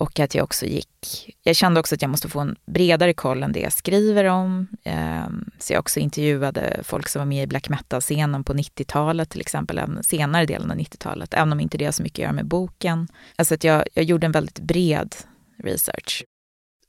Och 0.02 0.20
att 0.20 0.34
jag 0.34 0.44
också 0.44 0.66
gick... 0.66 1.34
Jag 1.42 1.56
kände 1.56 1.80
också 1.80 1.94
att 1.94 2.02
jag 2.02 2.10
måste 2.10 2.28
få 2.28 2.40
en 2.40 2.56
bredare 2.66 3.12
koll 3.12 3.42
än 3.42 3.52
det 3.52 3.60
jag 3.60 3.72
skriver 3.72 4.24
om. 4.24 4.66
Ehm, 4.84 5.50
så 5.58 5.72
jag 5.72 5.80
också 5.80 6.00
intervjuade 6.00 6.80
folk 6.82 7.08
som 7.08 7.20
var 7.20 7.26
med 7.26 7.42
i 7.42 7.46
black 7.46 7.68
metal-scenen 7.68 8.44
på 8.44 8.54
90-talet, 8.54 9.30
till 9.30 9.40
exempel, 9.40 9.76
den 9.76 10.02
senare 10.02 10.46
delen 10.46 10.70
av 10.70 10.76
90-talet, 10.76 11.34
även 11.34 11.52
om 11.52 11.60
inte 11.60 11.78
det 11.78 11.84
har 11.84 11.92
så 11.92 12.02
mycket 12.02 12.18
att 12.18 12.22
göra 12.22 12.32
med 12.32 12.46
boken. 12.46 13.08
Alltså 13.36 13.54
att 13.54 13.64
jag, 13.64 13.84
jag 13.94 14.04
gjorde 14.04 14.26
en 14.26 14.32
väldigt 14.32 14.58
bred 14.58 15.16
research. 15.58 16.24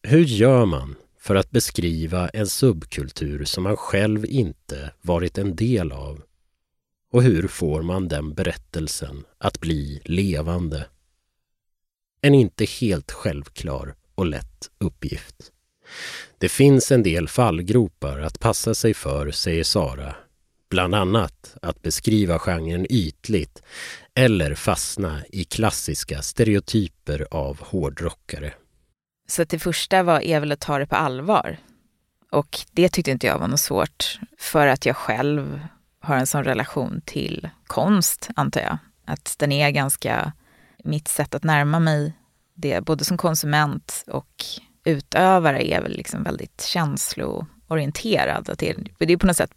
Hur 0.04 0.23
gör 0.23 0.65
man 0.65 0.95
för 1.19 1.36
att 1.36 1.52
beskriva 1.52 2.30
en 2.30 2.47
subkultur 2.47 3.45
som 3.45 3.63
man 3.63 3.78
själv 3.78 4.26
inte 4.26 4.91
varit 5.02 5.38
en 5.38 5.56
del 5.56 5.91
av? 5.91 6.21
Och 7.12 7.23
hur 7.23 7.47
får 7.47 7.82
man 7.82 8.08
den 8.08 8.34
berättelsen 8.34 9.23
att 9.38 9.60
bli 9.60 10.02
levande? 10.06 10.86
En 12.25 12.33
inte 12.36 12.65
helt 12.65 13.12
självklar 13.12 13.95
och 14.15 14.25
lätt 14.25 14.69
uppgift. 14.77 15.36
Det 16.38 16.49
finns 16.49 16.91
en 16.91 17.03
del 17.03 17.27
fallgropar 17.27 18.19
att 18.19 18.39
passa 18.39 18.75
sig 18.75 18.93
för, 18.93 19.31
säger 19.31 19.63
Sara. 19.63 20.15
Bland 20.69 20.95
annat 20.95 21.55
att 21.62 21.81
beskriva 21.81 22.39
genren 22.39 22.86
ytligt 22.89 23.62
eller 24.15 24.55
fastna 24.55 25.21
i 25.29 25.43
klassiska 25.43 26.21
stereotyper 26.21 27.27
av 27.31 27.59
hårdrockare. 27.62 28.53
Så 29.27 29.43
det 29.43 29.59
första 29.59 30.03
var 30.03 30.19
är 30.19 30.39
väl 30.39 30.51
att 30.51 30.59
ta 30.59 30.79
det 30.79 30.88
på 30.88 30.95
allvar. 30.95 31.57
Och 32.31 32.59
det 32.71 32.89
tyckte 32.89 33.12
inte 33.12 33.27
jag 33.27 33.39
var 33.39 33.47
något 33.47 33.59
svårt 33.59 34.19
för 34.39 34.67
att 34.67 34.86
jag 34.86 34.95
själv 34.95 35.59
har 35.99 36.15
en 36.15 36.27
sån 36.27 36.43
relation 36.43 37.01
till 37.05 37.49
konst, 37.67 38.29
antar 38.36 38.62
jag. 38.62 38.77
Att 39.05 39.36
den 39.39 39.51
är 39.51 39.69
ganska, 39.71 40.33
mitt 40.84 41.08
sätt 41.08 41.36
att 41.36 41.43
närma 41.43 41.80
mig 41.80 42.13
det, 42.54 42.82
både 42.82 43.06
som 43.06 43.17
konsument 43.17 44.04
och 44.08 44.46
utövare, 44.84 45.74
är 45.74 45.82
väl 45.82 45.91
liksom 45.91 46.24
väldigt 46.24 46.62
känsloorienterad. 46.62 48.50
Att 48.50 48.60
det, 48.60 48.76
det 48.98 49.13
är 49.13 49.17
på 49.17 49.28
något 49.28 49.38
sätt, 49.38 49.52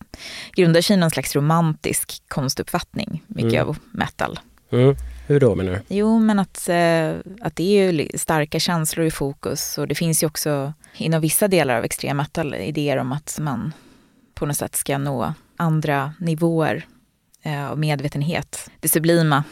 grundar 0.54 0.80
sig 0.80 0.96
i 0.96 0.98
någon 0.98 1.10
slags 1.10 1.36
romantisk 1.36 2.22
konstuppfattning, 2.28 3.24
mycket 3.26 3.52
mm. 3.52 3.68
av 3.68 3.78
metal. 3.90 4.38
Mm. 4.70 4.96
Hur 5.26 5.40
då 5.40 5.54
menar 5.54 5.72
du? 5.72 5.80
Jo, 5.88 6.18
men 6.18 6.38
att, 6.38 6.68
eh, 6.68 7.10
att 7.40 7.56
det 7.56 7.62
är 7.62 7.92
ju 7.92 8.08
starka 8.14 8.60
känslor 8.60 9.06
i 9.06 9.10
fokus 9.10 9.78
och 9.78 9.88
det 9.88 9.94
finns 9.94 10.22
ju 10.22 10.26
också 10.26 10.72
inom 10.96 11.20
vissa 11.20 11.48
delar 11.48 11.76
av 11.78 11.84
extrem 11.84 12.16
metal 12.16 12.54
idéer 12.54 12.96
om 12.96 13.12
att 13.12 13.38
man 13.40 13.72
på 14.34 14.46
något 14.46 14.56
sätt 14.56 14.76
ska 14.76 14.98
nå 14.98 15.34
andra 15.56 16.14
nivåer 16.18 16.86
Eh, 17.46 17.66
och 17.66 17.78
medvetenhet. 17.78 18.70
Det 18.80 18.88
sublima, 18.88 19.44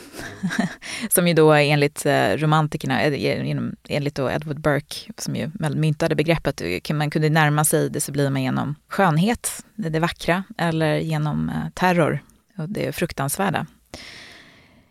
som 1.10 1.28
ju 1.28 1.34
då 1.34 1.52
enligt 1.52 2.06
eh, 2.06 2.28
romantikerna, 2.28 3.02
eh, 3.02 3.46
enligt 3.88 4.14
då 4.14 4.30
Edward 4.30 4.60
Burke, 4.60 5.12
som 5.18 5.36
ju 5.36 5.50
myntade 5.74 6.14
begreppet, 6.14 6.62
man 6.90 7.10
kunde 7.10 7.30
närma 7.30 7.64
sig 7.64 7.90
det 7.90 8.00
sublima 8.00 8.40
genom 8.40 8.74
skönhet, 8.88 9.64
det 9.74 10.00
vackra, 10.00 10.44
eller 10.58 10.96
genom 10.96 11.52
terror 11.74 12.22
och 12.58 12.68
det 12.68 12.92
fruktansvärda. 12.92 13.66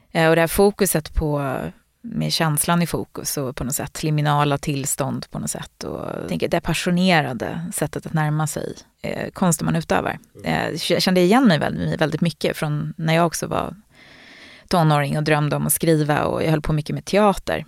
Och 0.07 0.35
det 0.35 0.41
här 0.41 0.47
fokuset 0.47 1.13
på 1.13 1.59
med 2.03 2.33
känslan 2.33 2.81
i 2.81 2.87
fokus 2.87 3.37
och 3.37 3.55
på 3.55 3.63
något 3.63 3.75
sätt 3.75 4.03
liminala 4.03 4.57
tillstånd 4.57 5.25
på 5.31 5.39
något 5.39 5.49
sätt. 5.49 5.83
Och 5.83 6.07
jag 6.21 6.29
tänker 6.29 6.47
det 6.47 6.61
passionerade 6.61 7.71
sättet 7.73 8.05
att 8.05 8.13
närma 8.13 8.47
sig 8.47 8.75
eh, 9.01 9.29
konsten 9.29 9.65
man 9.65 9.75
utövar. 9.75 10.19
Eh, 10.43 10.69
jag 10.89 11.01
kände 11.01 11.21
igen 11.21 11.47
mig 11.47 11.59
väldigt, 11.59 12.01
väldigt 12.01 12.21
mycket 12.21 12.57
från 12.57 12.93
när 12.97 13.15
jag 13.15 13.25
också 13.25 13.47
var 13.47 13.75
tonåring 14.67 15.17
och 15.17 15.23
drömde 15.23 15.55
om 15.55 15.67
att 15.67 15.73
skriva 15.73 16.23
och 16.23 16.43
jag 16.43 16.49
höll 16.49 16.61
på 16.61 16.73
mycket 16.73 16.93
med 16.93 17.05
teater. 17.05 17.65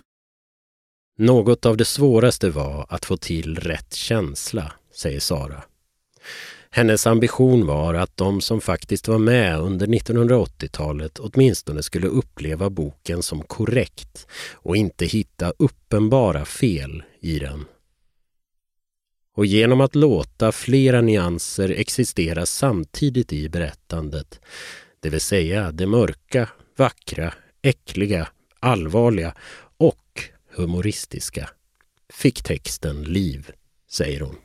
Något 1.18 1.66
av 1.66 1.76
det 1.76 1.84
svåraste 1.84 2.50
var 2.50 2.86
att 2.88 3.04
få 3.04 3.16
till 3.16 3.58
rätt 3.58 3.94
känsla, 3.94 4.72
säger 4.94 5.20
Sara. 5.20 5.62
Hennes 6.76 7.06
ambition 7.06 7.66
var 7.66 7.94
att 7.94 8.16
de 8.16 8.40
som 8.40 8.60
faktiskt 8.60 9.08
var 9.08 9.18
med 9.18 9.60
under 9.60 9.86
1980-talet 9.86 11.18
åtminstone 11.18 11.82
skulle 11.82 12.06
uppleva 12.06 12.70
boken 12.70 13.22
som 13.22 13.42
korrekt 13.42 14.26
och 14.52 14.76
inte 14.76 15.06
hitta 15.06 15.52
uppenbara 15.58 16.44
fel 16.44 17.02
i 17.20 17.38
den. 17.38 17.64
Och 19.34 19.46
genom 19.46 19.80
att 19.80 19.94
låta 19.94 20.52
flera 20.52 21.00
nyanser 21.00 21.68
existera 21.68 22.46
samtidigt 22.46 23.32
i 23.32 23.48
berättandet, 23.48 24.40
det 25.00 25.10
vill 25.10 25.20
säga 25.20 25.72
det 25.72 25.86
mörka, 25.86 26.48
vackra, 26.76 27.34
äckliga, 27.62 28.28
allvarliga 28.60 29.34
och 29.76 30.22
humoristiska, 30.56 31.50
fick 32.12 32.42
texten 32.42 33.02
liv, 33.02 33.50
säger 33.90 34.20
hon. 34.20 34.36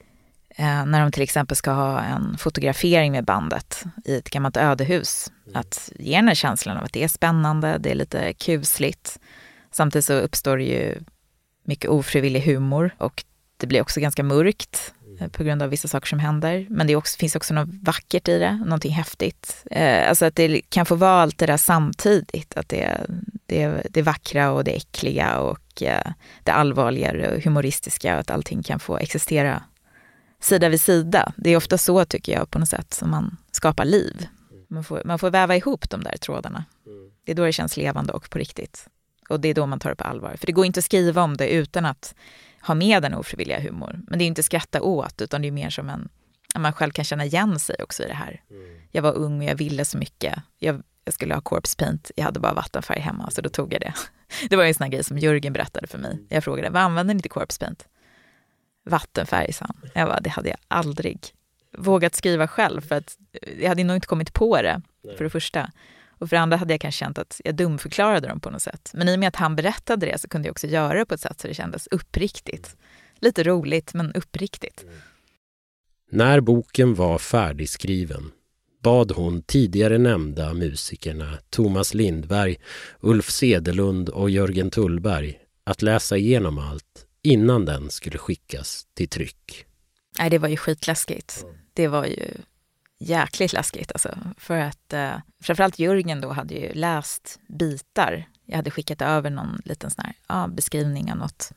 Eh, 0.56 0.86
när 0.86 1.02
de 1.02 1.12
till 1.12 1.24
exempel 1.24 1.58
ska 1.58 1.72
ha 1.72 2.02
en 2.02 2.38
fotografering 2.38 3.12
med 3.12 3.26
bandet 3.26 3.84
i 4.06 4.16
ett 4.16 4.30
gammalt 4.30 4.58
ödehus. 4.58 5.32
Mm. 5.48 5.60
Att 5.60 5.92
ge 5.96 6.16
den 6.16 6.28
här 6.28 6.36
känslan 6.36 6.78
av 6.78 6.84
att 6.84 6.94
det 6.94 7.04
är 7.04 7.08
spännande, 7.08 7.78
det 7.78 7.92
är 7.92 7.96
lite 7.96 8.34
kusligt. 8.34 9.20
Samtidigt 9.72 10.06
så 10.06 10.14
uppstår 10.14 10.58
det 10.58 10.64
ju 10.64 11.00
mycket 11.64 11.90
ofrivillig 11.90 12.42
humor 12.42 12.96
och 12.98 13.24
det 13.58 13.68
blir 13.68 13.82
också 13.82 14.00
ganska 14.00 14.24
mörkt 14.24 14.94
eh, 15.20 15.28
på 15.28 15.44
grund 15.44 15.64
av 15.64 15.70
vissa 15.70 15.88
saker 15.88 16.08
som 16.08 16.20
händer. 16.20 16.68
Men 16.70 16.88
det 16.88 16.96
också, 16.96 17.18
finns 17.18 17.36
också 17.36 17.54
något 17.54 17.70
vackert 17.82 18.28
i 18.28 18.40
det, 18.40 18.56
någonting 18.56 18.92
häftigt. 18.92 19.64
Eh, 19.72 20.10
alltså 20.10 20.26
att 20.26 20.36
det 20.36 20.62
kan 20.70 20.86
få 20.86 20.96
vara 20.96 21.22
allt 21.22 21.38
det 21.38 21.46
där 21.46 21.58
samtidigt. 21.58 22.58
Att 22.58 22.70
det, 22.70 22.98
det, 23.46 23.88
det 23.90 24.02
vackra 24.02 24.52
och 24.52 24.64
det 24.64 24.72
äckliga 24.72 25.40
och 25.40 25.84
det 26.44 26.52
allvarliga 26.52 27.32
och 27.32 27.44
humoristiska. 27.44 28.18
Att 28.18 28.32
allting 28.32 28.64
kan 28.64 28.80
få 28.80 28.98
existera 28.98 29.64
sida 30.42 30.70
vid 30.70 30.82
sida. 30.82 31.34
Det 31.38 31.50
är 31.50 31.58
ofta 31.58 31.78
så, 31.78 32.06
tycker 32.06 32.32
jag, 32.32 32.50
på 32.52 32.60
något 32.60 32.70
sätt 32.70 32.94
som 32.94 33.10
man 33.10 33.38
skapar 33.52 33.86
liv. 33.86 34.28
Man 34.68 34.84
får, 34.84 35.02
man 35.06 35.20
får 35.20 35.30
väva 35.30 35.56
ihop 35.56 35.90
de 35.90 36.04
där 36.04 36.18
trådarna. 36.18 36.66
Det 37.26 37.32
är 37.32 37.36
då 37.36 37.46
det 37.46 37.52
känns 37.52 37.78
levande 37.78 38.14
och 38.14 38.30
på 38.30 38.38
riktigt. 38.38 38.88
Och 39.30 39.40
det 39.40 39.50
är 39.50 39.54
då 39.54 39.66
man 39.66 39.80
tar 39.80 39.90
det 39.90 39.96
på 39.96 40.04
allvar. 40.04 40.36
För 40.38 40.46
det 40.46 40.52
går 40.52 40.66
inte 40.66 40.78
att 40.78 40.84
skriva 40.84 41.22
om 41.24 41.38
det 41.38 41.50
utan 41.50 41.86
att 41.86 42.16
ha 42.62 42.76
med 42.76 43.02
den 43.02 43.14
ofrivilliga 43.14 43.60
humor. 43.60 44.00
Men 44.08 44.20
det 44.20 44.26
är 44.26 44.28
inte 44.28 44.44
skratta 44.44 44.82
åt, 44.82 45.22
utan 45.22 45.42
det 45.42 45.48
är 45.48 45.52
mer 45.52 45.70
som 45.70 45.90
en... 45.90 46.10
Man 46.58 46.74
själv 46.74 46.92
kan 46.92 47.06
känna 47.06 47.26
igen 47.26 47.60
sig 47.60 47.76
också 47.84 48.04
i 48.04 48.08
det 48.08 48.14
här. 48.14 48.42
Jag 48.92 49.02
var 49.02 49.14
ung 49.14 49.38
och 49.38 49.44
jag 49.44 49.56
ville 49.56 49.86
så 49.86 49.98
mycket. 49.98 50.36
Jag, 50.60 50.84
jag 51.06 51.14
skulle 51.14 51.34
ha 51.34 51.42
corpse 51.42 51.78
paint, 51.78 52.12
jag 52.16 52.24
hade 52.24 52.40
bara 52.40 52.54
vattenfärg 52.54 53.00
hemma, 53.00 53.32
så 53.32 53.42
då 53.42 53.50
tog 53.50 53.74
jag 53.74 53.82
det. 53.82 53.94
Det 54.50 54.56
var 54.56 54.64
en 54.64 54.74
sån 54.74 54.84
här 54.84 54.92
grej 54.92 55.04
som 55.04 55.18
Jörgen 55.18 55.54
berättade 55.54 55.88
för 55.88 55.98
mig. 55.98 56.20
Jag 56.30 56.44
frågade, 56.44 56.70
vad 56.70 56.82
använder 56.82 57.14
ni 57.14 57.22
till 57.22 57.32
corpse 57.32 57.60
paint? 57.60 57.88
Vattenfärg, 58.86 59.54
sa 59.54 59.66
han. 59.66 59.90
Jag 59.94 60.08
bara, 60.08 60.20
det 60.20 60.30
hade 60.30 60.50
jag 60.50 60.58
aldrig 60.68 61.20
vågat 61.78 62.16
skriva 62.16 62.48
själv, 62.48 62.82
för 62.82 62.96
att 62.96 63.18
jag 63.60 63.70
hade 63.70 63.84
nog 63.84 63.98
inte 63.98 64.08
kommit 64.08 64.34
på 64.34 64.62
det, 64.62 64.82
Nej. 65.04 65.18
för 65.18 65.24
det 65.24 65.30
första. 65.30 65.72
Och 66.10 66.30
för 66.30 66.36
det 66.36 66.42
andra 66.42 66.58
hade 66.58 66.74
jag 66.74 66.82
kanske 66.82 67.00
känt 67.00 67.18
att 67.18 67.42
jag 67.44 67.56
dumförklarade 67.56 68.28
dem 68.28 68.40
på 68.40 68.50
något 68.50 68.62
sätt. 68.62 68.92
Men 68.94 69.10
i 69.10 69.16
och 69.16 69.20
med 69.20 69.28
att 69.28 69.36
han 69.36 69.56
berättade 69.56 70.06
det 70.06 70.22
så 70.22 70.28
kunde 70.28 70.48
jag 70.48 70.54
också 70.54 70.68
göra 70.68 71.00
det 71.00 71.06
på 71.06 71.14
ett 71.14 71.22
sätt 71.22 71.40
så 71.40 71.48
det 71.48 71.54
kändes 71.54 71.88
uppriktigt. 71.88 72.76
Lite 73.20 73.44
roligt, 73.44 73.94
men 73.94 74.14
uppriktigt. 74.14 74.84
Mm. 74.84 74.96
När 76.12 76.40
boken 76.40 76.96
var 76.96 77.18
färdigskriven 77.18 78.32
bad 78.84 79.12
hon 79.12 79.42
tidigare 79.42 79.98
nämnda 79.98 80.54
musikerna 80.54 81.38
Thomas 81.50 81.94
Lindberg, 81.94 82.58
Ulf 83.00 83.30
Sedelund 83.30 84.10
och 84.10 84.30
Jörgen 84.30 84.70
Tullberg 84.70 85.40
att 85.64 85.82
läsa 85.82 86.18
igenom 86.18 86.58
allt 86.58 87.08
innan 87.24 87.66
den 87.66 87.90
skulle 87.90 88.18
skickas 88.18 88.88
till 88.94 89.10
tryck. 89.10 89.66
Nej, 90.20 90.30
det 90.30 90.38
var 90.38 90.50
ju 90.50 90.58
skitläskigt. 90.58 91.46
Det 91.74 91.88
var 91.88 92.06
ju 92.06 92.28
jäkligt 93.00 93.54
läskigt 93.54 93.92
alltså. 93.92 94.18
För 94.38 94.58
att 94.58 94.94
eh, 94.94 95.14
framförallt 95.44 95.80
Jörgen 95.80 96.22
då 96.22 96.30
hade 96.30 96.54
ju 96.54 96.74
läst 96.74 97.40
bitar. 97.48 98.28
Jag 98.46 98.56
hade 98.56 98.72
skickat 98.72 99.02
över 99.02 99.30
någon 99.30 99.62
liten 99.66 99.92
sån 99.92 100.06
här, 100.06 100.14
ja, 100.28 100.48
beskrivning 100.48 101.12
av 101.12 101.18
något. 101.18 101.52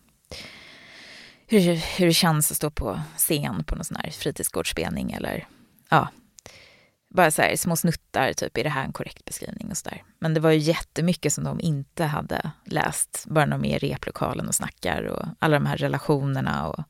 Hur, 1.46 1.60
hur 1.98 2.06
det 2.06 2.14
känns 2.14 2.50
att 2.50 2.56
stå 2.56 2.70
på 2.70 3.00
scen 3.16 3.64
på 3.64 3.74
någon 3.74 3.84
sån 3.84 3.96
här 3.96 4.10
fritidsgårdsspelning 4.10 5.12
eller 5.12 5.48
ja, 5.88 6.08
bara 7.14 7.30
så 7.30 7.42
här, 7.42 7.56
små 7.56 7.76
snuttar, 7.76 8.32
typ, 8.32 8.58
är 8.58 8.64
det 8.64 8.70
här 8.70 8.84
en 8.84 8.92
korrekt 8.92 9.24
beskrivning 9.24 9.70
och 9.70 9.76
så 9.76 9.88
där. 9.88 10.02
Men 10.18 10.34
det 10.34 10.40
var 10.40 10.50
ju 10.50 10.58
jättemycket 10.58 11.32
som 11.32 11.44
de 11.44 11.60
inte 11.60 12.04
hade 12.04 12.50
läst, 12.64 13.24
bara 13.28 13.46
när 13.46 13.58
de 13.58 13.64
är 13.64 13.84
i 13.84 13.88
replokalen 13.88 14.48
och 14.48 14.54
snackar 14.54 15.02
och 15.02 15.26
alla 15.38 15.58
de 15.58 15.66
här 15.66 15.76
relationerna 15.76 16.68
och 16.68 16.84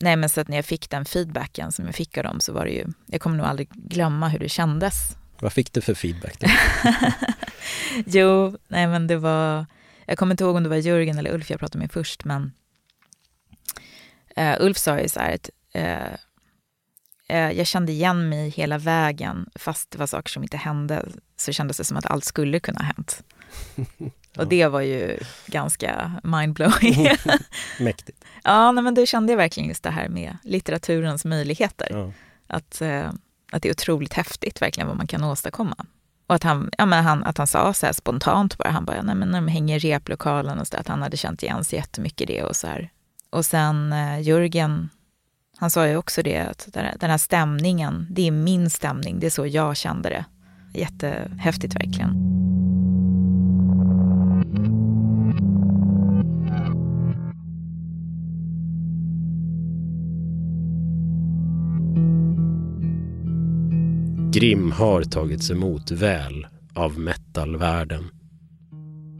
Nej 0.00 0.16
men 0.16 0.28
så 0.28 0.40
att 0.40 0.48
när 0.48 0.56
jag 0.56 0.64
fick 0.64 0.90
den 0.90 1.04
feedbacken 1.04 1.72
som 1.72 1.84
jag 1.86 1.94
fick 1.94 2.18
av 2.18 2.24
dem 2.24 2.40
så 2.40 2.52
var 2.52 2.64
det 2.64 2.70
ju, 2.70 2.86
jag 3.06 3.20
kommer 3.20 3.36
nog 3.36 3.46
aldrig 3.46 3.68
glömma 3.70 4.28
hur 4.28 4.38
det 4.38 4.48
kändes. 4.48 5.16
Vad 5.40 5.52
fick 5.52 5.72
du 5.72 5.80
för 5.80 5.94
feedback? 5.94 6.40
Då? 6.40 6.46
jo, 8.06 8.58
nej 8.68 8.86
men 8.86 9.06
det 9.06 9.16
var, 9.16 9.66
jag 10.06 10.18
kommer 10.18 10.32
inte 10.32 10.44
ihåg 10.44 10.56
om 10.56 10.62
det 10.62 10.68
var 10.68 10.76
Jörgen 10.76 11.18
eller 11.18 11.34
Ulf 11.34 11.50
jag 11.50 11.60
pratade 11.60 11.78
med 11.78 11.92
först 11.92 12.24
men 12.24 12.52
uh, 14.38 14.54
Ulf 14.60 14.78
sa 14.78 15.00
ju 15.00 15.08
så 15.08 15.20
här 15.20 15.34
att 15.34 15.50
uh, 15.76 16.16
jag 17.38 17.66
kände 17.66 17.92
igen 17.92 18.28
mig 18.28 18.48
hela 18.48 18.78
vägen 18.78 19.50
fast 19.54 19.90
det 19.90 19.98
var 19.98 20.06
saker 20.06 20.30
som 20.30 20.42
inte 20.42 20.56
hände 20.56 21.08
så 21.36 21.52
kändes 21.52 21.76
det 21.76 21.84
som 21.84 21.96
att 21.96 22.06
allt 22.06 22.24
skulle 22.24 22.60
kunna 22.60 22.78
ha 22.78 22.84
hänt. 22.84 23.22
Och 24.36 24.46
det 24.46 24.66
var 24.66 24.80
ju 24.80 25.18
ganska 25.46 26.12
mindblowing. 26.22 27.08
Mäktigt. 27.80 28.24
Ja, 28.44 28.72
nej, 28.72 28.84
men 28.84 28.94
det 28.94 29.06
kände 29.06 29.32
jag 29.32 29.36
verkligen 29.36 29.68
just 29.68 29.82
det 29.82 29.90
här 29.90 30.08
med 30.08 30.36
litteraturens 30.42 31.24
möjligheter. 31.24 31.86
Ja. 31.90 32.12
Att, 32.46 32.80
eh, 32.80 33.10
att 33.52 33.62
det 33.62 33.68
är 33.68 33.72
otroligt 33.72 34.12
häftigt 34.12 34.62
verkligen 34.62 34.88
vad 34.88 34.96
man 34.96 35.06
kan 35.06 35.24
åstadkomma. 35.24 35.86
Och 36.26 36.34
att 36.34 36.42
han, 36.42 36.70
ja, 36.78 36.86
men 36.86 37.04
han, 37.04 37.24
att 37.24 37.38
han 37.38 37.46
sa 37.46 37.72
så 37.72 37.86
här 37.86 37.92
spontant 37.92 38.58
bara, 38.58 38.70
han 38.70 38.84
bara, 38.84 39.02
nej 39.02 39.14
men 39.14 39.28
när 39.28 39.40
de 39.40 39.48
hänger 39.48 39.76
i 39.76 39.78
replokalen 39.78 40.58
och 40.58 40.66
så 40.66 40.72
där, 40.72 40.80
att 40.80 40.88
han 40.88 41.02
hade 41.02 41.16
känt 41.16 41.42
igen 41.42 41.64
sig 41.64 41.78
jättemycket 41.78 42.30
i 42.30 42.32
det 42.32 42.42
och 42.42 42.56
så 42.56 42.66
här. 42.66 42.90
Och 43.30 43.46
sen 43.46 43.92
eh, 43.92 44.20
Jörgen, 44.20 44.90
han 45.56 45.70
sa 45.70 45.88
ju 45.88 45.96
också 45.96 46.22
det, 46.22 46.38
att 46.38 46.68
den 46.72 47.10
här 47.10 47.18
stämningen, 47.18 48.06
det 48.10 48.26
är 48.26 48.30
min 48.30 48.70
stämning, 48.70 49.20
det 49.20 49.26
är 49.26 49.30
så 49.30 49.46
jag 49.46 49.76
kände 49.76 50.08
det. 50.08 50.24
Jättehäftigt 50.74 51.74
verkligen. 51.74 52.32
Grim 64.32 64.72
har 64.72 65.02
tagits 65.02 65.50
emot 65.50 65.90
väl 65.90 66.46
av 66.74 66.98
metalvärlden. 66.98 68.04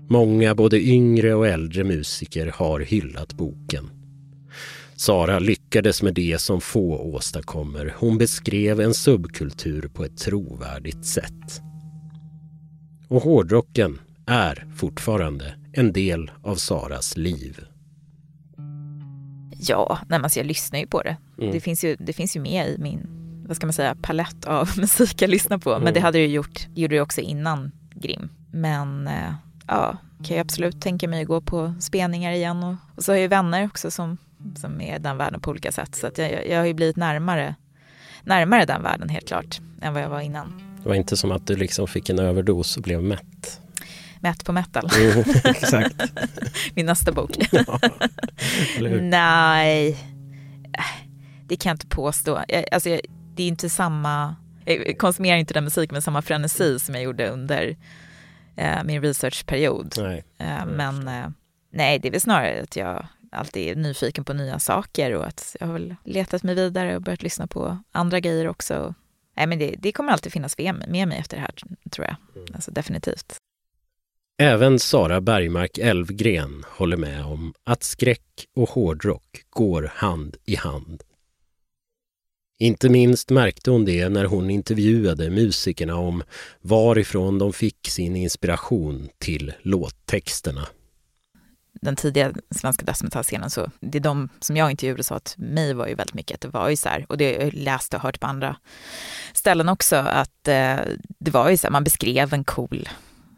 Många 0.08 0.54
både 0.54 0.80
yngre 0.80 1.34
och 1.34 1.46
äldre 1.46 1.84
musiker 1.84 2.52
har 2.54 2.80
hyllat 2.80 3.32
boken. 3.32 4.01
Sara 5.02 5.38
lyckades 5.38 6.02
med 6.02 6.14
det 6.14 6.40
som 6.40 6.60
få 6.60 6.98
åstadkommer. 6.98 7.94
Hon 7.98 8.18
beskrev 8.18 8.80
en 8.80 8.94
subkultur 8.94 9.88
på 9.88 10.04
ett 10.04 10.16
trovärdigt 10.16 11.04
sätt. 11.04 11.62
Och 13.08 13.22
hårdrocken 13.22 14.00
är 14.26 14.66
fortfarande 14.76 15.54
en 15.72 15.92
del 15.92 16.30
av 16.42 16.56
Saras 16.56 17.16
liv. 17.16 17.60
Ja, 19.58 19.98
nej, 20.08 20.20
alltså 20.22 20.38
jag 20.38 20.46
lyssnar 20.46 20.78
ju 20.78 20.86
på 20.86 21.02
det. 21.02 21.16
Mm. 21.38 21.52
Det, 21.52 21.60
finns 21.60 21.84
ju, 21.84 21.96
det 21.98 22.12
finns 22.12 22.36
ju 22.36 22.40
med 22.40 22.68
i 22.68 22.78
min 22.78 23.06
vad 23.46 23.56
ska 23.56 23.66
man 23.66 23.72
säga, 23.72 23.96
palett 24.02 24.44
av 24.44 24.70
musik 24.78 25.22
jag 25.22 25.30
lyssnar 25.30 25.58
på. 25.58 25.70
Men 25.70 25.84
det 25.84 25.90
mm. 25.90 26.02
hade 26.02 26.18
det 26.18 26.26
gjort, 26.26 26.66
gjorde 26.74 26.94
det 26.94 27.00
också 27.00 27.20
innan 27.20 27.72
Grim. 27.94 28.28
Men 28.52 29.06
eh, 29.06 29.34
ja, 29.66 29.96
kan 30.24 30.36
jag 30.36 30.44
absolut 30.44 30.80
tänka 30.80 31.08
mig 31.08 31.22
att 31.22 31.28
gå 31.28 31.40
på 31.40 31.74
spelningar 31.80 32.32
igen. 32.32 32.62
Och, 32.62 32.74
och 32.96 33.04
så 33.04 33.12
har 33.12 33.16
jag 33.16 33.22
ju 33.22 33.28
vänner 33.28 33.66
också 33.66 33.90
som, 33.90 34.18
som 34.56 34.80
är 34.80 34.98
den 34.98 35.16
världen 35.16 35.40
på 35.40 35.50
olika 35.50 35.72
sätt. 35.72 35.94
Så 35.94 36.06
att 36.06 36.18
jag, 36.18 36.48
jag 36.48 36.58
har 36.58 36.66
ju 36.66 36.74
blivit 36.74 36.96
närmare, 36.96 37.54
närmare 38.22 38.64
den 38.64 38.82
världen 38.82 39.08
helt 39.08 39.28
klart 39.28 39.60
än 39.82 39.94
vad 39.94 40.02
jag 40.02 40.08
var 40.08 40.20
innan. 40.20 40.62
Det 40.82 40.88
var 40.88 40.96
inte 40.96 41.16
som 41.16 41.32
att 41.32 41.46
du 41.46 41.56
liksom 41.56 41.88
fick 41.88 42.10
en 42.10 42.18
överdos 42.18 42.76
och 42.76 42.82
blev 42.82 43.02
mätt? 43.02 43.60
Mätt 44.20 44.44
på 44.44 44.52
metal. 44.52 44.88
Mm, 45.00 45.24
exakt. 45.44 46.02
Min 46.74 46.86
nästa 46.86 47.12
bok. 47.12 47.30
ja, 47.50 47.80
Nej, 49.00 49.98
det 51.48 51.56
kan 51.56 51.70
jag 51.70 51.74
inte 51.74 51.86
påstå. 51.86 52.44
Jag, 52.48 52.64
alltså 52.72 52.90
jag, 52.90 53.00
det 53.34 53.42
är 53.42 53.48
inte 53.48 53.68
samma, 53.68 54.36
jag 54.64 54.98
konsumerar 54.98 55.36
inte 55.36 55.54
den 55.54 55.64
musiken 55.64 55.94
med 55.94 56.04
samma 56.04 56.22
frenesi 56.22 56.78
som 56.78 56.94
jag 56.94 57.04
gjorde 57.04 57.28
under 57.28 57.76
eh, 58.56 58.84
min 58.84 59.02
researchperiod. 59.02 59.94
Nej. 59.98 60.24
Eh, 60.38 60.66
men 60.66 61.08
eh, 61.08 61.26
nej, 61.72 61.98
det 61.98 62.08
är 62.08 62.12
väl 62.12 62.20
snarare 62.20 62.62
att 62.62 62.76
jag 62.76 63.06
alltid 63.32 63.68
är 63.68 63.74
nyfiken 63.74 64.24
på 64.24 64.32
nya 64.32 64.58
saker 64.58 65.14
och 65.14 65.26
att 65.26 65.56
jag 65.60 65.66
har 65.66 65.72
väl 65.72 65.94
letat 66.04 66.42
mig 66.42 66.54
vidare 66.54 66.96
och 66.96 67.02
börjat 67.02 67.22
lyssna 67.22 67.46
på 67.46 67.78
andra 67.92 68.20
grejer 68.20 68.48
också. 68.48 68.94
Nej, 69.36 69.46
men 69.46 69.58
det, 69.58 69.74
det 69.78 69.92
kommer 69.92 70.12
alltid 70.12 70.32
finnas 70.32 70.58
med, 70.58 70.84
med 70.88 71.08
mig 71.08 71.18
efter 71.18 71.36
det 71.36 71.40
här, 71.40 71.54
tror 71.90 72.06
jag. 72.06 72.16
Mm. 72.36 72.54
Alltså, 72.54 72.70
definitivt. 72.70 73.36
Även 74.38 74.78
Sara 74.78 75.20
Bergmark 75.20 75.78
Elvgren 75.78 76.64
håller 76.68 76.96
med 76.96 77.24
om 77.24 77.54
att 77.64 77.82
skräck 77.82 78.46
och 78.56 78.68
hårdrock 78.68 79.42
går 79.50 79.92
hand 79.94 80.36
i 80.44 80.56
hand 80.56 81.02
inte 82.62 82.88
minst 82.88 83.30
märkte 83.30 83.70
hon 83.70 83.84
det 83.84 84.08
när 84.08 84.24
hon 84.24 84.50
intervjuade 84.50 85.30
musikerna 85.30 85.96
om 85.96 86.22
varifrån 86.60 87.38
de 87.38 87.52
fick 87.52 87.88
sin 87.88 88.16
inspiration 88.16 89.08
till 89.18 89.52
låttexterna. 89.62 90.68
Den 91.80 91.96
tidiga 91.96 92.32
svenska 92.50 92.84
dödsmetallscenen, 92.84 93.50
så 93.50 93.70
det 93.80 93.98
är 93.98 94.02
de 94.02 94.28
som 94.40 94.56
jag 94.56 94.70
intervjuade 94.70 95.04
sa 95.04 95.14
att 95.14 95.34
mig 95.38 95.74
var 95.74 95.86
ju 95.86 95.94
väldigt 95.94 96.14
mycket 96.14 96.34
att 96.34 96.40
det 96.40 96.48
var 96.48 96.68
ju 96.68 96.76
så 96.76 96.88
här, 96.88 97.06
och 97.08 97.18
det 97.18 97.32
jag 97.32 97.52
läste 97.54 97.96
och 97.96 98.02
hört 98.02 98.20
på 98.20 98.26
andra 98.26 98.56
ställen 99.32 99.68
också, 99.68 99.96
att 99.96 100.48
eh, 100.48 100.76
det 101.18 101.30
var 101.30 101.50
ju 101.50 101.56
så 101.56 101.66
här, 101.66 101.72
man 101.72 101.84
beskrev 101.84 102.34
en 102.34 102.44
cool 102.44 102.88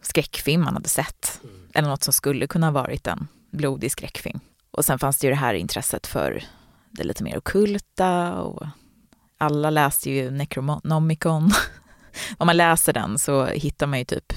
skräckfilm 0.03 0.63
man 0.63 0.75
hade 0.75 0.89
sett, 0.89 1.41
mm. 1.43 1.55
eller 1.75 1.89
något 1.89 2.03
som 2.03 2.13
skulle 2.13 2.47
kunna 2.47 2.67
ha 2.67 2.73
varit 2.73 3.07
en 3.07 3.29
blodig 3.51 3.93
skräckfilm. 3.93 4.41
Och 4.71 4.85
sen 4.85 4.99
fanns 4.99 5.19
det 5.19 5.27
ju 5.27 5.31
det 5.31 5.37
här 5.37 5.55
intresset 5.55 6.07
för 6.07 6.45
det 6.91 7.05
lite 7.05 7.25
mer 7.25 7.39
okulta 7.39 8.33
och 8.33 8.67
alla 9.39 9.71
läste 9.71 10.11
ju 10.11 10.31
Necronomicon. 10.31 11.51
Om 12.39 12.47
man 12.47 12.57
läser 12.57 12.93
den 12.93 13.19
så 13.19 13.47
hittar 13.47 13.87
man 13.87 13.99
ju 13.99 14.05
typ 14.05 14.33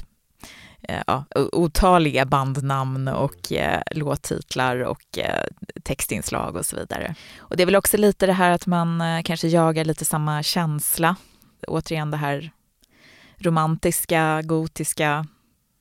Eh, 0.87 1.03
ja, 1.07 1.25
otaliga 1.51 2.25
bandnamn 2.25 3.07
och 3.07 3.51
eh, 3.51 3.81
låttitlar 3.91 4.79
och 4.83 5.17
eh, 5.17 5.43
textinslag 5.83 6.55
och 6.55 6.65
så 6.65 6.75
vidare. 6.75 7.15
Och 7.37 7.57
det 7.57 7.63
är 7.63 7.65
väl 7.65 7.75
också 7.75 7.97
lite 7.97 8.25
det 8.25 8.33
här 8.33 8.51
att 8.51 8.67
man 8.67 9.01
eh, 9.01 9.21
kanske 9.21 9.47
jagar 9.47 9.85
lite 9.85 10.05
samma 10.05 10.43
känsla. 10.43 11.15
Återigen 11.67 12.11
det 12.11 12.17
här 12.17 12.51
romantiska, 13.37 14.41
gotiska, 14.41 15.25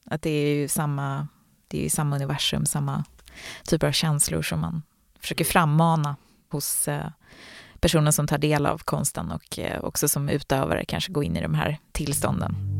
att 0.05 0.23
det 0.23 0.31
är 0.31 0.55
ju 0.55 0.69
samma, 0.69 1.29
det 1.69 1.79
är 1.79 1.83
ju 1.83 1.91
samma 1.91 2.17
universum, 2.17 2.67
samma 2.67 3.05
typer 3.65 3.89
av 3.89 3.93
känslor 3.93 4.43
som 4.43 4.61
man 4.61 4.83
försöker 5.21 5.45
frammana 5.45 6.17
hos 6.51 6.89
eh, 6.89 7.09
personen 7.81 8.13
som 8.13 8.27
tar 8.27 8.39
del 8.39 8.67
av 8.67 8.79
konsten 8.79 9.31
och 9.31 9.59
eh, 9.59 9.85
också 9.85 10.09
som 10.09 10.29
utövare 10.29 10.85
kanske 10.85 11.13
gå 11.13 11.23
in 11.23 11.37
i 11.37 11.43
de 11.43 11.55
här 11.55 11.79
tillstånden. 11.93 12.76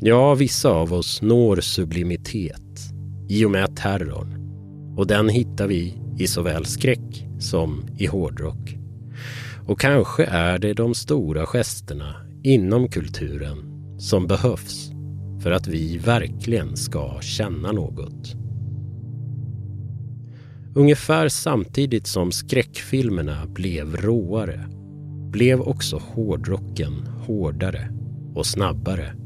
Ja, 0.00 0.34
vissa 0.34 0.70
av 0.70 0.92
oss 0.92 1.22
når 1.22 1.56
sublimitet 1.56 2.92
i 3.28 3.44
och 3.44 3.50
med 3.50 3.76
terrorn. 3.76 4.36
Och 4.96 5.06
den 5.06 5.28
hittar 5.28 5.66
vi 5.66 5.94
i 6.18 6.26
såväl 6.26 6.64
skräck 6.64 7.26
som 7.38 7.86
i 7.98 8.06
hårdrock. 8.06 8.76
Och 9.66 9.80
kanske 9.80 10.24
är 10.24 10.58
det 10.58 10.74
de 10.74 10.94
stora 10.94 11.46
gesterna 11.46 12.14
inom 12.42 12.88
kulturen 12.88 13.58
som 13.98 14.26
behövs 14.26 14.90
för 15.42 15.50
att 15.50 15.66
vi 15.66 15.98
verkligen 15.98 16.76
ska 16.76 17.20
känna 17.20 17.72
något. 17.72 18.34
Ungefär 20.74 21.28
samtidigt 21.28 22.06
som 22.06 22.32
skräckfilmerna 22.32 23.46
blev 23.46 23.96
råare 23.96 24.68
blev 25.30 25.60
också 25.60 26.00
hårdrocken 26.14 26.92
hårdare 27.26 27.90
och 28.34 28.46
snabbare. 28.46 29.25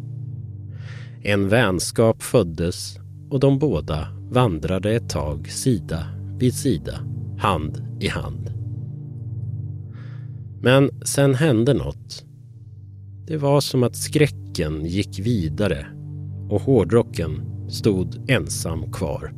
En 1.22 1.48
vänskap 1.48 2.22
föddes 2.22 2.98
och 3.30 3.40
de 3.40 3.58
båda 3.58 4.08
vandrade 4.30 4.92
ett 4.92 5.10
tag 5.10 5.50
sida 5.50 6.06
vid 6.38 6.54
sida, 6.54 7.00
hand 7.38 7.98
i 8.00 8.08
hand. 8.08 8.52
Men 10.62 10.90
sen 11.04 11.34
hände 11.34 11.74
något. 11.74 12.24
Det 13.26 13.36
var 13.36 13.60
som 13.60 13.82
att 13.82 13.96
skräcken 13.96 14.86
gick 14.86 15.18
vidare 15.18 15.86
och 16.50 16.62
hårdrocken 16.62 17.42
stod 17.68 18.30
ensam 18.30 18.92
kvar. 18.92 19.32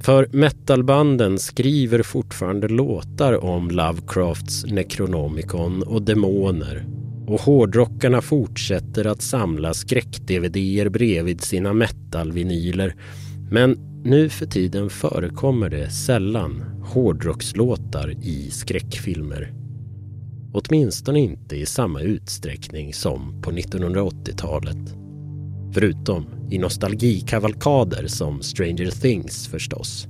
För 0.00 0.28
metalbanden 0.32 1.38
skriver 1.38 2.02
fortfarande 2.02 2.68
låtar 2.68 3.44
om 3.44 3.70
Lovecrafts 3.70 4.64
Necronomicon 4.64 5.82
och 5.82 6.02
demoner 6.02 6.86
och 7.32 7.40
hårdrockarna 7.40 8.20
fortsätter 8.20 9.06
att 9.06 9.22
samla 9.22 9.74
skräck-dvd-er 9.74 10.88
bredvid 10.88 11.40
sina 11.40 11.72
metal-vinyler. 11.72 12.94
Men 13.50 13.78
nu 14.04 14.28
för 14.28 14.46
tiden 14.46 14.90
förekommer 14.90 15.68
det 15.68 15.90
sällan 15.90 16.64
hårdrockslåtar 16.84 18.14
i 18.22 18.50
skräckfilmer. 18.50 19.52
Åtminstone 20.52 21.20
inte 21.20 21.56
i 21.56 21.66
samma 21.66 22.00
utsträckning 22.00 22.94
som 22.94 23.42
på 23.42 23.50
1980-talet. 23.50 24.94
Förutom 25.74 26.26
i 26.50 26.58
nostalgikavalkader 26.58 28.06
som 28.06 28.42
Stranger 28.42 28.90
Things 28.90 29.48
förstås. 29.48 30.06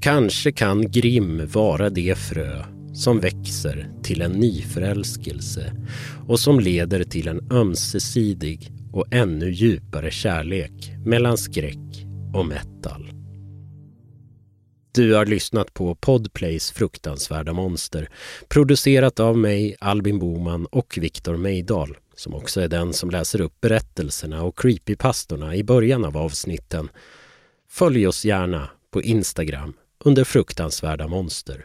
Kanske 0.00 0.52
kan 0.52 0.90
Grimm 0.90 1.46
vara 1.46 1.90
det 1.90 2.18
frö 2.18 2.75
som 2.96 3.20
växer 3.20 3.90
till 4.02 4.22
en 4.22 4.32
nyförälskelse 4.32 5.72
och 6.28 6.40
som 6.40 6.60
leder 6.60 7.04
till 7.04 7.28
en 7.28 7.52
ömsesidig 7.52 8.70
och 8.92 9.06
ännu 9.10 9.50
djupare 9.50 10.10
kärlek 10.10 10.92
mellan 11.04 11.38
skräck 11.38 12.06
och 12.34 12.46
metal. 12.46 13.10
Du 14.92 15.14
har 15.14 15.26
lyssnat 15.26 15.74
på 15.74 15.94
Podplays 15.94 16.70
fruktansvärda 16.70 17.52
monster 17.52 18.08
producerat 18.48 19.20
av 19.20 19.38
mig, 19.38 19.76
Albin 19.80 20.18
Boman 20.18 20.66
och 20.66 20.98
Viktor 21.00 21.36
Meidal 21.36 21.96
som 22.16 22.34
också 22.34 22.60
är 22.60 22.68
den 22.68 22.92
som 22.92 23.10
läser 23.10 23.40
upp 23.40 23.60
berättelserna 23.60 24.42
och 24.42 24.58
creepypastorna 24.58 25.56
i 25.56 25.64
början 25.64 26.04
av 26.04 26.16
avsnitten. 26.16 26.88
Följ 27.68 28.06
oss 28.06 28.24
gärna 28.24 28.70
på 28.90 29.02
Instagram 29.02 29.74
under 30.04 30.24
fruktansvärda 30.24 31.08
monster. 31.08 31.64